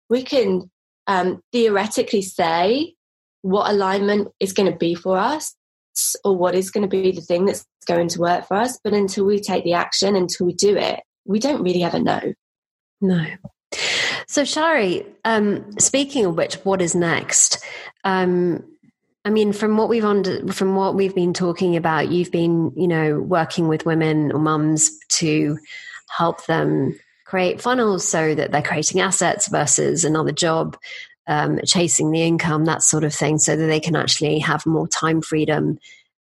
[0.09, 0.71] We can
[1.07, 2.95] um, theoretically say
[3.43, 5.55] what alignment is going to be for us
[6.25, 8.79] or what is going to be the thing that's going to work for us.
[8.83, 12.33] But until we take the action, until we do it, we don't really ever know.
[13.01, 13.25] No.
[14.27, 17.65] So, Shari, um, speaking of which, what is next?
[18.05, 18.65] Um,
[19.25, 22.89] I mean, from what we've under, from what we've been talking about, you've been, you
[22.89, 25.59] know, working with women or mums to
[26.09, 30.77] help them create funnels so that they're creating assets versus another job,
[31.27, 34.89] um, chasing the income, that sort of thing, so that they can actually have more
[34.89, 35.79] time freedom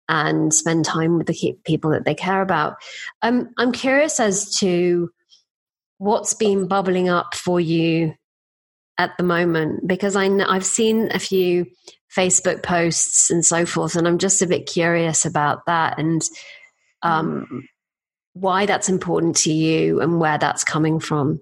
[0.08, 2.76] and spend time with the people that they care about.
[3.22, 5.10] Um, I'm curious as to
[5.98, 8.14] what's been bubbling up for you
[8.98, 11.66] at the moment because I know, I've seen a few
[12.14, 16.22] Facebook posts and so forth, and I'm just a bit curious about that and
[17.02, 17.68] um,
[18.32, 21.40] why that's important to you and where that's coming from.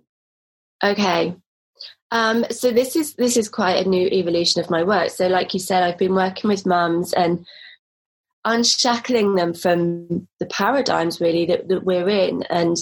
[0.82, 1.36] Okay.
[2.10, 5.10] Um, so this is this is quite a new evolution of my work.
[5.10, 7.44] So, like you said, I've been working with mums and
[8.44, 12.76] unshackling them from the paradigms really that, that we're in and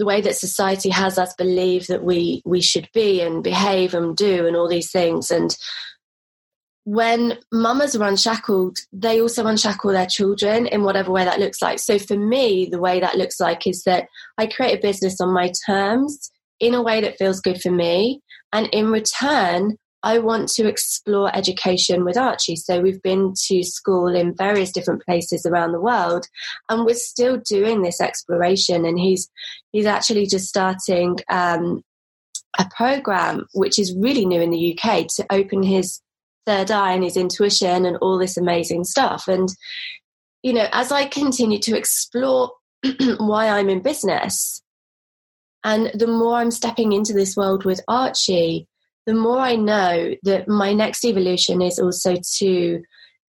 [0.00, 4.16] the way that society has us believe that we we should be and behave and
[4.16, 5.30] do and all these things.
[5.30, 5.54] And
[6.84, 11.78] when mamas are unshackled they also unshackle their children in whatever way that looks like.
[11.78, 14.06] So for me the way that looks like is that
[14.38, 18.20] i create a business on my terms in a way that feels good for me.
[18.54, 22.56] And in return I want to explore education with Archie.
[22.56, 26.26] So we've been to school in various different places around the world,
[26.68, 28.84] and we're still doing this exploration.
[28.84, 29.30] And he's
[29.72, 31.82] he's actually just starting um,
[32.58, 36.00] a program which is really new in the UK to open his
[36.46, 39.28] third eye and his intuition and all this amazing stuff.
[39.28, 39.48] And
[40.42, 42.52] you know, as I continue to explore
[43.18, 44.62] why I'm in business,
[45.62, 48.66] and the more I'm stepping into this world with Archie
[49.06, 52.82] the more I know that my next evolution is also to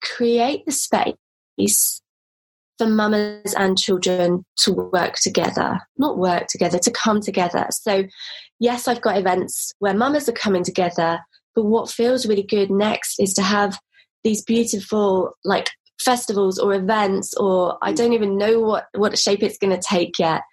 [0.02, 2.02] create the space
[2.78, 7.68] for mamas and children to work together, not work together, to come together.
[7.72, 8.06] So,
[8.60, 11.20] yes, I've got events where mamas are coming together,
[11.56, 13.78] but what feels really good next is to have
[14.24, 15.70] these beautiful, like,
[16.02, 17.96] festivals or events or I mm.
[17.98, 20.44] don't even know what what shape it's going to take yet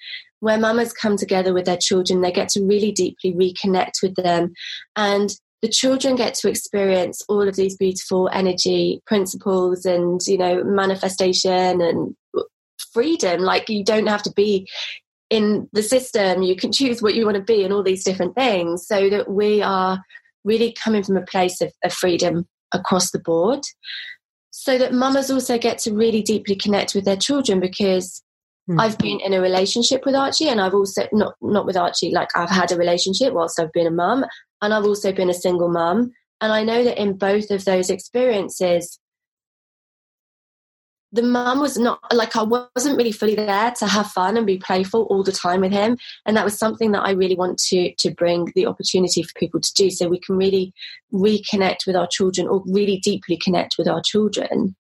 [0.41, 4.53] where mamas come together with their children, they get to really deeply reconnect with them.
[4.95, 5.31] And
[5.63, 11.81] the children get to experience all of these beautiful energy principles and, you know, manifestation
[11.81, 12.15] and
[12.93, 13.41] freedom.
[13.41, 14.69] Like you don't have to be
[15.29, 18.35] in the system, you can choose what you want to be and all these different
[18.35, 18.87] things.
[18.87, 20.01] So that we are
[20.45, 23.61] really coming from a place of, of freedom across the board.
[24.51, 28.23] So that mamas also get to really deeply connect with their children because
[28.69, 28.81] Mm.
[28.81, 32.11] I've been in a relationship with Archie, and I've also not not with Archie.
[32.11, 34.25] Like I've had a relationship whilst I've been a mum,
[34.61, 36.13] and I've also been a single mum.
[36.41, 38.99] And I know that in both of those experiences,
[41.13, 44.59] the mum was not like I wasn't really fully there to have fun and be
[44.59, 47.95] playful all the time with him, and that was something that I really want to
[47.95, 50.75] to bring the opportunity for people to do, so we can really
[51.13, 54.75] reconnect with our children or really deeply connect with our children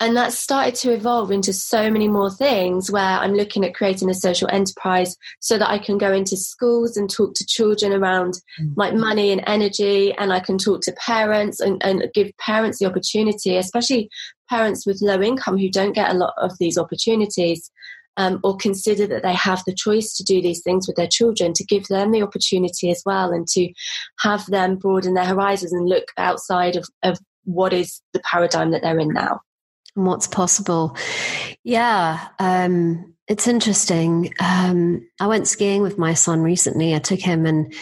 [0.00, 4.08] and that started to evolve into so many more things where I'm looking at creating
[4.08, 8.34] a social enterprise so that I can go into schools and talk to children around
[8.60, 8.72] mm.
[8.76, 12.86] like money and energy and I can talk to parents and, and give parents the
[12.86, 14.08] opportunity, especially
[14.48, 17.70] parents with low income who don't get a lot of these opportunities.
[18.16, 21.52] Um, or consider that they have the choice to do these things with their children,
[21.52, 23.72] to give them the opportunity as well, and to
[24.18, 28.82] have them broaden their horizons and look outside of, of what is the paradigm that
[28.82, 29.40] they're in now
[29.98, 30.96] and what's possible.
[31.64, 34.32] Yeah, um, it's interesting.
[34.40, 36.94] Um, I went skiing with my son recently.
[36.94, 37.74] I took him, and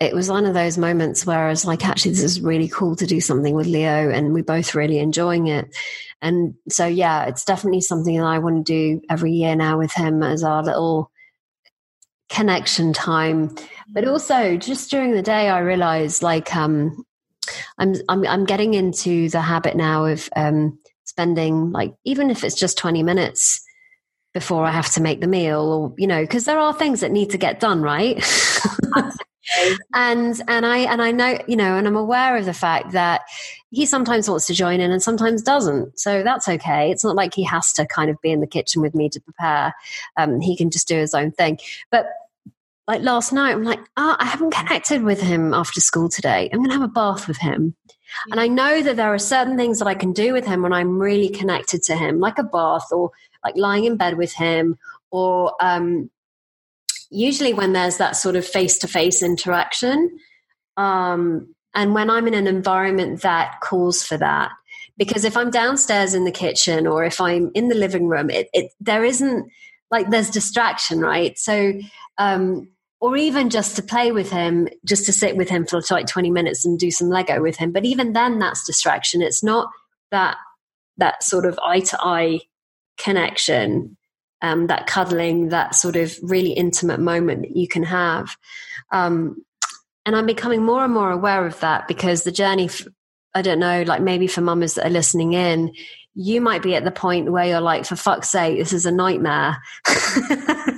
[0.00, 2.96] it was one of those moments where I was like, actually, this is really cool
[2.96, 5.68] to do something with Leo, and we're both really enjoying it.
[6.22, 9.92] And so, yeah, it's definitely something that I want to do every year now with
[9.92, 11.10] him as our little
[12.30, 13.54] connection time.
[13.92, 17.04] But also, just during the day, I realized like um,
[17.78, 22.54] I'm I'm I'm getting into the habit now of um, spending like even if it's
[22.54, 23.62] just 20 minutes
[24.34, 27.10] before I have to make the meal or you know because there are things that
[27.10, 28.16] need to get done right
[29.94, 33.22] and and I and I know you know and I'm aware of the fact that
[33.70, 37.34] he sometimes wants to join in and sometimes doesn't so that's okay it's not like
[37.34, 39.72] he has to kind of be in the kitchen with me to prepare
[40.16, 41.58] um, he can just do his own thing
[41.90, 42.06] but
[42.86, 46.48] like last night, I'm like, oh, I haven't connected with him after school today.
[46.52, 47.74] I'm to have a bath with him.
[48.26, 48.32] Yeah.
[48.32, 50.72] And I know that there are certain things that I can do with him when
[50.72, 53.10] I'm really connected to him, like a bath or
[53.44, 54.78] like lying in bed with him
[55.10, 56.10] or um,
[57.10, 60.18] usually when there's that sort of face to face interaction.
[60.76, 64.50] Um, and when I'm in an environment that calls for that,
[64.96, 68.48] because if I'm downstairs in the kitchen or if I'm in the living room, it,
[68.52, 69.50] it there isn't
[69.90, 71.38] like there's distraction, right?
[71.38, 71.74] So,
[72.18, 72.68] um,
[73.00, 76.30] or even just to play with him, just to sit with him for like 20
[76.30, 77.72] minutes and do some Lego with him.
[77.72, 79.22] But even then, that's distraction.
[79.22, 79.68] It's not
[80.10, 80.36] that
[80.98, 82.40] that sort of eye to eye
[82.96, 83.98] connection,
[84.40, 88.34] um, that cuddling, that sort of really intimate moment that you can have.
[88.92, 89.44] Um,
[90.06, 92.70] and I'm becoming more and more aware of that because the journey
[93.36, 95.74] I don't know, like maybe for mamas that are listening in,
[96.14, 98.90] you might be at the point where you're like, for fuck's sake, this is a
[98.90, 99.58] nightmare.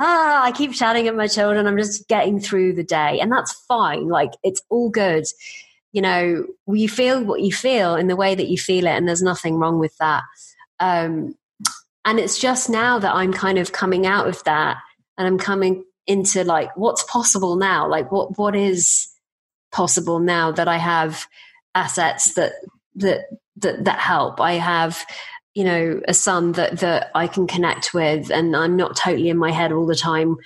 [0.00, 1.66] ah, I keep shouting at my children.
[1.66, 3.20] I'm just getting through the day.
[3.20, 4.08] And that's fine.
[4.08, 5.24] Like, it's all good.
[5.92, 9.06] You know, you feel what you feel in the way that you feel it, and
[9.06, 10.22] there's nothing wrong with that.
[10.80, 11.36] Um,
[12.04, 14.78] and it's just now that I'm kind of coming out of that
[15.16, 17.88] and I'm coming into like, what's possible now?
[17.88, 19.08] Like, what, what is
[19.72, 21.26] possible now that I have
[21.74, 22.52] assets that
[22.96, 23.26] that
[23.56, 24.40] that that help.
[24.40, 25.04] I have
[25.54, 29.38] you know a son that that I can connect with, and I'm not totally in
[29.38, 30.36] my head all the time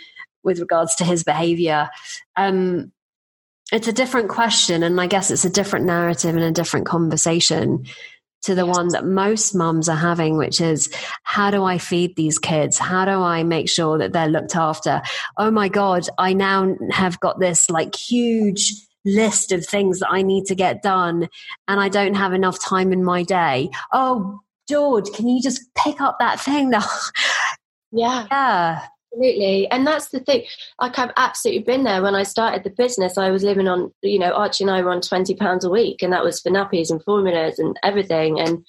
[0.42, 1.90] with regards to his behavior.
[2.36, 2.92] Um,
[3.72, 7.84] it's a different question, and I guess it's a different narrative and a different conversation
[8.42, 8.76] to the yes.
[8.76, 10.90] one that most mums are having, which is
[11.22, 12.78] how do I feed these kids?
[12.78, 15.02] How do I make sure that they're looked after?
[15.36, 20.22] Oh my God, I now have got this like huge list of things that I
[20.22, 21.28] need to get done
[21.66, 23.70] and I don't have enough time in my day.
[23.92, 26.72] Oh, George, can you just pick up that thing?
[27.92, 28.26] yeah.
[28.30, 28.82] Yeah.
[29.12, 29.70] Absolutely.
[29.70, 30.44] And that's the thing.
[30.80, 32.02] Like I've absolutely been there.
[32.02, 34.90] When I started the business, I was living on, you know, Archie and I were
[34.90, 38.38] on twenty pounds a week and that was for nappies and formulas and everything.
[38.38, 38.66] And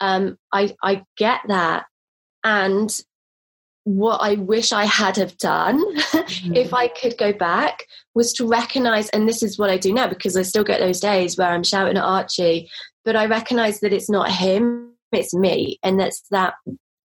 [0.00, 1.84] um I I get that.
[2.42, 2.90] And
[3.84, 6.54] what I wish I had have done mm-hmm.
[6.54, 10.08] if I could go back was to recognize, and this is what I do now
[10.08, 12.70] because I still get those days where I'm shouting at Archie,
[13.04, 15.78] but I recognize that it's not him, it's me.
[15.82, 16.54] And that's that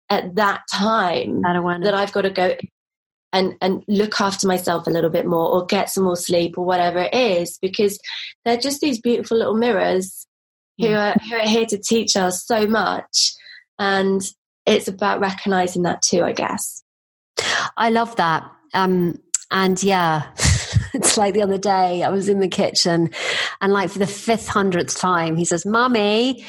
[0.10, 2.56] at that time that, that I've got to go
[3.34, 6.66] and, and look after myself a little bit more or get some more sleep or
[6.66, 8.00] whatever it is because
[8.46, 10.26] they're just these beautiful little mirrors
[10.78, 13.34] who are, who are here to teach us so much.
[13.78, 14.22] And
[14.66, 16.84] it's about recognizing that too, I guess.
[17.78, 18.50] I love that.
[18.74, 19.20] Um,
[19.52, 20.28] and yeah,
[20.94, 23.10] it's like the other day I was in the kitchen
[23.62, 26.46] and like for the fifth hundredth time he says, Mummy.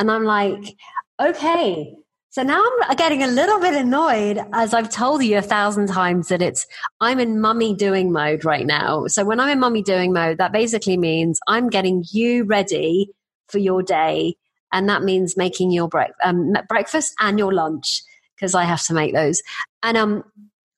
[0.00, 0.76] And I'm like,
[1.20, 1.94] okay.
[2.30, 6.28] So now I'm getting a little bit annoyed as I've told you a thousand times
[6.28, 6.66] that it's
[7.00, 9.08] I'm in mummy doing mode right now.
[9.08, 13.10] So when I'm in mummy doing mode, that basically means I'm getting you ready
[13.48, 14.36] for your day
[14.72, 18.02] and that means making your bre- um, breakfast and your lunch
[18.36, 19.42] because I have to make those.
[19.82, 20.24] And um,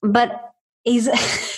[0.03, 0.53] but
[0.83, 1.09] he's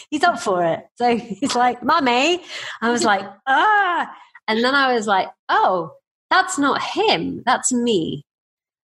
[0.10, 0.86] he's up for it.
[0.96, 2.42] So he's like, "Mummy,"
[2.82, 4.10] I was like, "Ah,"
[4.48, 5.92] and then I was like, "Oh,
[6.30, 7.42] that's not him.
[7.44, 8.24] That's me."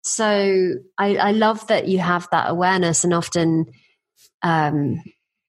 [0.02, 3.66] So I, I love that you have that awareness, and often.
[4.42, 5.02] Um,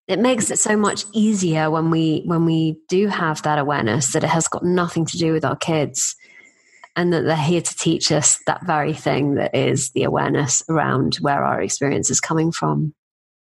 [0.07, 4.23] it makes it so much easier when we when we do have that awareness that
[4.23, 6.15] it has got nothing to do with our kids
[6.95, 11.15] and that they're here to teach us that very thing that is the awareness around
[11.15, 12.93] where our experience is coming from.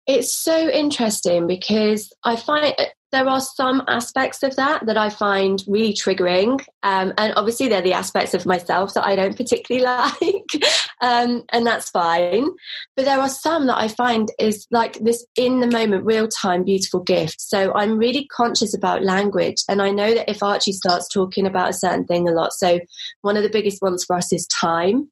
[0.07, 2.75] It's so interesting because I find
[3.13, 6.65] there are some aspects of that that I find really triggering.
[6.83, 10.65] Um, and obviously, they're the aspects of myself that I don't particularly like.
[11.03, 12.49] um, and that's fine.
[12.97, 16.65] But there are some that I find is like this in the moment, real time,
[16.65, 17.41] beautiful gift.
[17.41, 19.63] So I'm really conscious about language.
[19.69, 22.81] And I know that if Archie starts talking about a certain thing a lot, so
[23.21, 25.11] one of the biggest ones for us is time.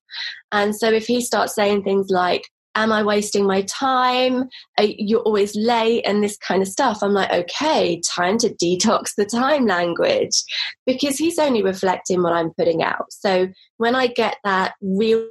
[0.52, 4.48] And so if he starts saying things like, am I wasting my time?
[4.78, 6.98] You're always late and this kind of stuff.
[7.02, 10.42] I'm like, okay, time to detox the time language
[10.86, 13.12] because he's only reflecting what I'm putting out.
[13.12, 13.48] So
[13.78, 15.26] when I get that real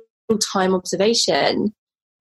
[0.53, 1.73] time observation,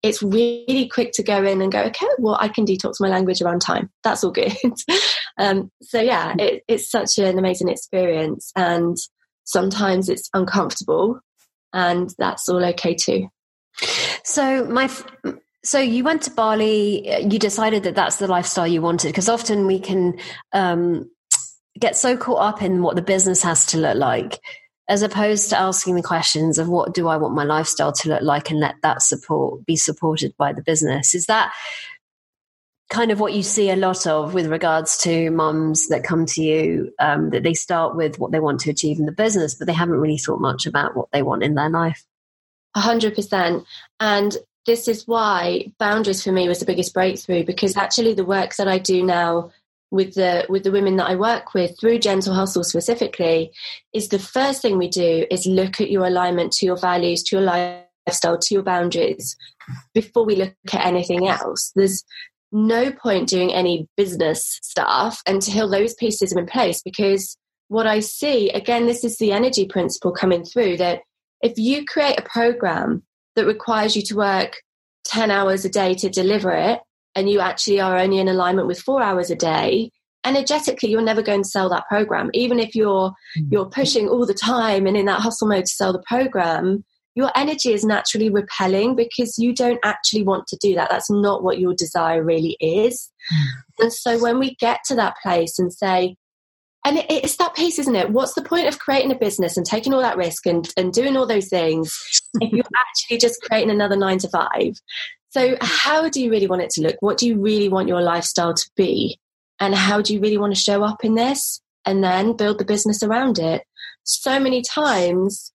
[0.03, 3.43] it's really quick to go in and go, okay, well, I can detox my language
[3.43, 3.91] around time.
[4.05, 4.57] That's all good.
[5.39, 8.53] um, so yeah, it, it's such an amazing experience.
[8.55, 8.97] And
[9.45, 11.21] sometimes it's uncomfortable
[11.73, 13.29] and that's all okay too.
[14.25, 14.91] So my
[15.65, 17.09] so you went to Bali.
[17.23, 20.19] You decided that that's the lifestyle you wanted because often we can
[20.53, 21.11] um,
[21.79, 24.41] get so caught up in what the business has to look like,
[24.89, 28.23] as opposed to asking the questions of what do I want my lifestyle to look
[28.23, 31.15] like, and let that support be supported by the business.
[31.15, 31.53] Is that
[32.89, 36.43] kind of what you see a lot of with regards to mums that come to
[36.43, 39.67] you um, that they start with what they want to achieve in the business, but
[39.67, 42.08] they haven't really thought much about what they want in their life.
[42.75, 43.65] A hundred percent.
[44.01, 48.55] And this is why boundaries for me was the biggest breakthrough because actually the work
[48.57, 49.51] that I do now
[49.91, 53.51] with the with the women that I work with through gentle hustle specifically
[53.95, 57.37] is the first thing we do is look at your alignment to your values, to
[57.37, 59.35] your lifestyle, to your boundaries
[59.95, 61.73] before we look at anything else.
[61.75, 62.05] There's
[62.53, 67.37] no point doing any business stuff until those pieces are in place because
[67.69, 71.01] what I see, again, this is the energy principle coming through that
[71.43, 73.03] if you create a program
[73.37, 74.61] that requires you to work
[75.07, 76.81] 10 hours a day to deliver it,
[77.15, 79.91] and you actually are only in alignment with four hours a day,
[80.25, 82.31] energetically you're never going to sell that program.
[82.35, 83.49] Even if you're mm.
[83.51, 86.85] you're pushing all the time and in that hustle mode to sell the program,
[87.15, 90.91] your energy is naturally repelling because you don't actually want to do that.
[90.91, 93.11] That's not what your desire really is.
[93.33, 93.47] Mm.
[93.81, 96.17] And so when we get to that place and say,
[96.89, 98.09] and it's that piece, isn't it?
[98.09, 101.19] What's the point of creating a business and taking all that risk and, and doing
[101.19, 101.95] all those things
[102.41, 104.81] if you're actually just creating another nine to five?
[105.29, 106.97] So, how do you really want it to look?
[107.01, 109.19] What do you really want your lifestyle to be?
[109.61, 111.61] And how do you really want to show up in this?
[111.85, 113.65] And then build the business around it.
[114.05, 115.53] So many times,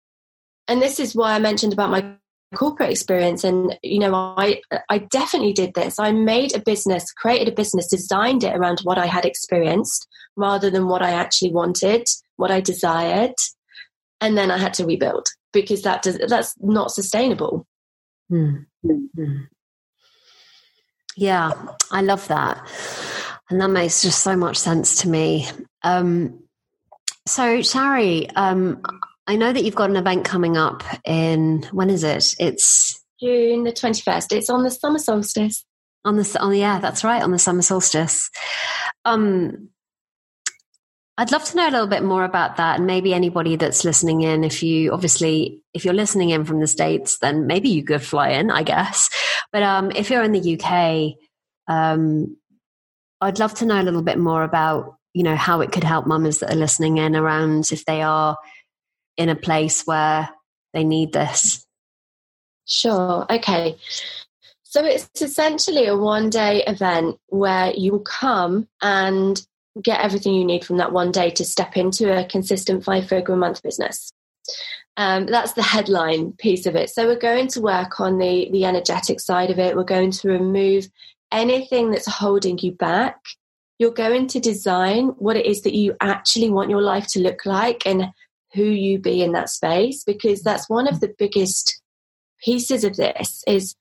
[0.68, 2.16] and this is why I mentioned about my
[2.54, 3.44] corporate experience.
[3.44, 6.00] And you know i i definitely did this.
[6.00, 10.70] I made a business created a business designed it around what i had experienced rather
[10.70, 13.36] than what i actually wanted what i desired.
[14.22, 17.68] And then i had to rebuild because that does that's not sustainable.
[18.32, 19.44] Mm-hmm.
[21.18, 21.52] yeah
[21.92, 22.66] i love that.
[23.50, 25.48] And that makes just so much sense to me.
[25.84, 26.40] Um
[27.28, 28.82] so shari um
[29.28, 32.36] I know that you've got an event coming up in when is it?
[32.40, 34.34] It's June the twenty first.
[34.34, 35.66] It's on the summer solstice.
[36.06, 38.30] On the on the yeah, that's right, on the summer solstice.
[39.06, 39.70] Um,
[41.18, 44.22] I'd love to know a little bit more about that, and maybe anybody that's listening
[44.22, 44.44] in.
[44.44, 48.30] If you obviously, if you're listening in from the states, then maybe you could fly
[48.30, 49.10] in, I guess.
[49.54, 51.16] But um, if you're in the UK,
[51.68, 52.36] um,
[53.22, 56.08] I'd love to know a little bit more about you know how it could help
[56.08, 58.36] mamas that are listening in around if they are
[59.18, 60.30] in a place where
[60.74, 61.66] they need this?
[62.66, 63.26] Sure.
[63.30, 63.78] Okay.
[64.64, 69.46] So it's essentially a one day event where you come and
[69.82, 73.34] get everything you need from that one day to step into a consistent five figure
[73.34, 74.12] a month business.
[74.98, 76.90] Um, that's the headline piece of it.
[76.90, 79.76] So we're going to work on the the energetic side of it.
[79.76, 80.88] We're going to remove
[81.32, 83.20] anything that's holding you back.
[83.80, 87.46] You're going to design what it is that you actually want your life to look
[87.46, 88.06] like and
[88.54, 91.82] who you be in that space because that's one of the biggest
[92.44, 93.76] pieces of this is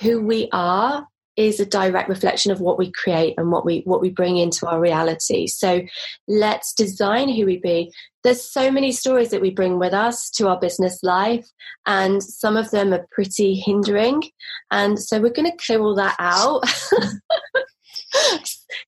[0.00, 4.00] who we are is a direct reflection of what we create and what we what
[4.00, 5.46] we bring into our reality.
[5.46, 5.82] So
[6.26, 7.92] let's design who we be.
[8.24, 11.46] There's so many stories that we bring with us to our business life
[11.86, 14.22] and some of them are pretty hindering.
[14.70, 16.64] And so we're going to clear all that out.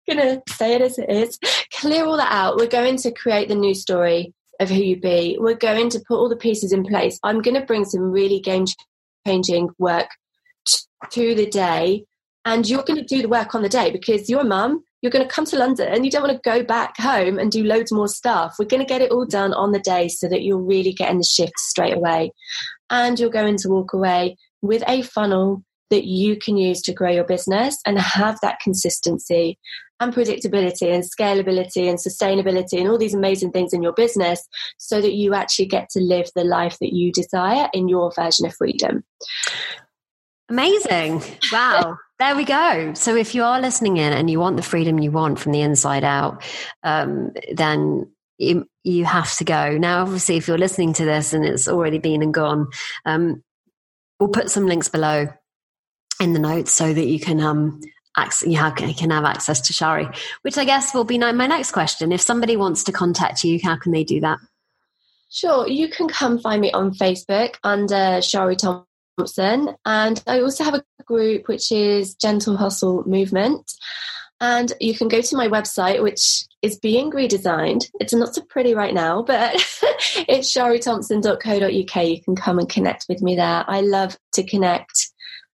[0.09, 1.39] Gonna say it as it is.
[1.75, 2.57] Clear all that out.
[2.57, 5.37] We're going to create the new story of who you be.
[5.41, 7.19] We're going to put all the pieces in place.
[7.23, 8.67] I'm going to bring some really game
[9.27, 10.09] changing work
[11.11, 12.05] to the day,
[12.45, 14.83] and you're going to do the work on the day because you're a mum.
[15.01, 17.53] You're going to come to London and you don't want to go back home and
[17.53, 18.57] do loads more stuff.
[18.59, 21.19] We're going to get it all done on the day so that you're really getting
[21.19, 22.33] the shift straight away.
[22.91, 27.13] And you're going to walk away with a funnel that you can use to grow
[27.13, 29.57] your business and have that consistency
[30.01, 34.47] and predictability and scalability and sustainability and all these amazing things in your business
[34.79, 38.47] so that you actually get to live the life that you desire in your version
[38.47, 39.05] of freedom.
[40.49, 41.23] Amazing.
[41.53, 41.99] Wow.
[42.19, 42.95] there we go.
[42.95, 45.61] So if you are listening in and you want the freedom you want from the
[45.61, 46.43] inside out,
[46.83, 49.77] um, then you, you have to go.
[49.77, 52.69] Now, obviously, if you're listening to this and it's already been and gone,
[53.05, 53.43] um,
[54.19, 55.29] we'll put some links below
[56.21, 57.81] in the notes so that you can um
[58.45, 60.09] you, have, can have access to Shari,
[60.43, 62.13] which I guess will be my next question.
[62.13, 64.39] If somebody wants to contact you, how can they do that?
[65.31, 70.75] Sure, you can come find me on Facebook under Shari Thompson, and I also have
[70.75, 73.73] a group which is Gentle Hustle Movement.
[74.41, 77.91] And you can go to my website, which is being redesigned.
[78.01, 79.55] It's not so pretty right now, but
[80.29, 82.07] it's sharithompson.co.uk.
[82.07, 83.65] You can come and connect with me there.
[83.67, 85.08] I love to connect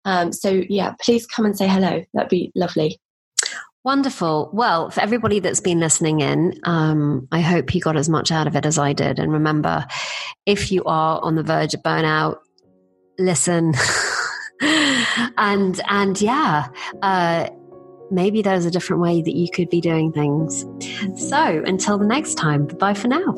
[0.04, 2.04] um, so, yeah, please come and say hello.
[2.14, 3.00] That'd be lovely.
[3.82, 4.50] Wonderful.
[4.52, 8.46] Well, for everybody that's been listening in, um, I hope you got as much out
[8.46, 9.18] of it as I did.
[9.18, 9.86] And remember,
[10.44, 12.36] if you are on the verge of burnout,
[13.18, 13.72] listen.
[15.38, 16.68] and and yeah,
[17.00, 17.48] uh,
[18.10, 20.66] maybe there's a different way that you could be doing things.
[21.30, 23.34] So until the next time, bye for now.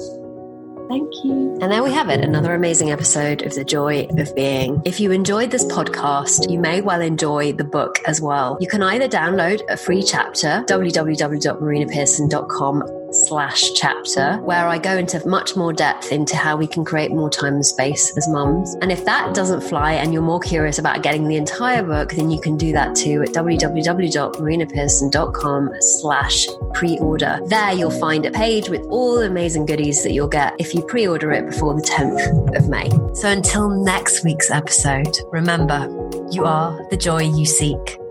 [0.89, 1.59] Thank you.
[1.61, 4.81] And there we have it, another amazing episode of The Joy of Being.
[4.85, 8.57] If you enjoyed this podcast, you may well enjoy the book as well.
[8.61, 15.57] You can either download a free chapter, www.marinapearson.com slash chapter where I go into much
[15.57, 18.75] more depth into how we can create more time and space as mums.
[18.81, 22.31] And if that doesn't fly and you're more curious about getting the entire book, then
[22.31, 27.41] you can do that too at www.marinapearson.com slash pre-order.
[27.47, 30.83] There you'll find a page with all the amazing goodies that you'll get if you
[30.83, 32.91] pre-order it before the 10th of May.
[33.15, 35.89] So until next week's episode, remember,
[36.31, 38.02] you are the joy you seek.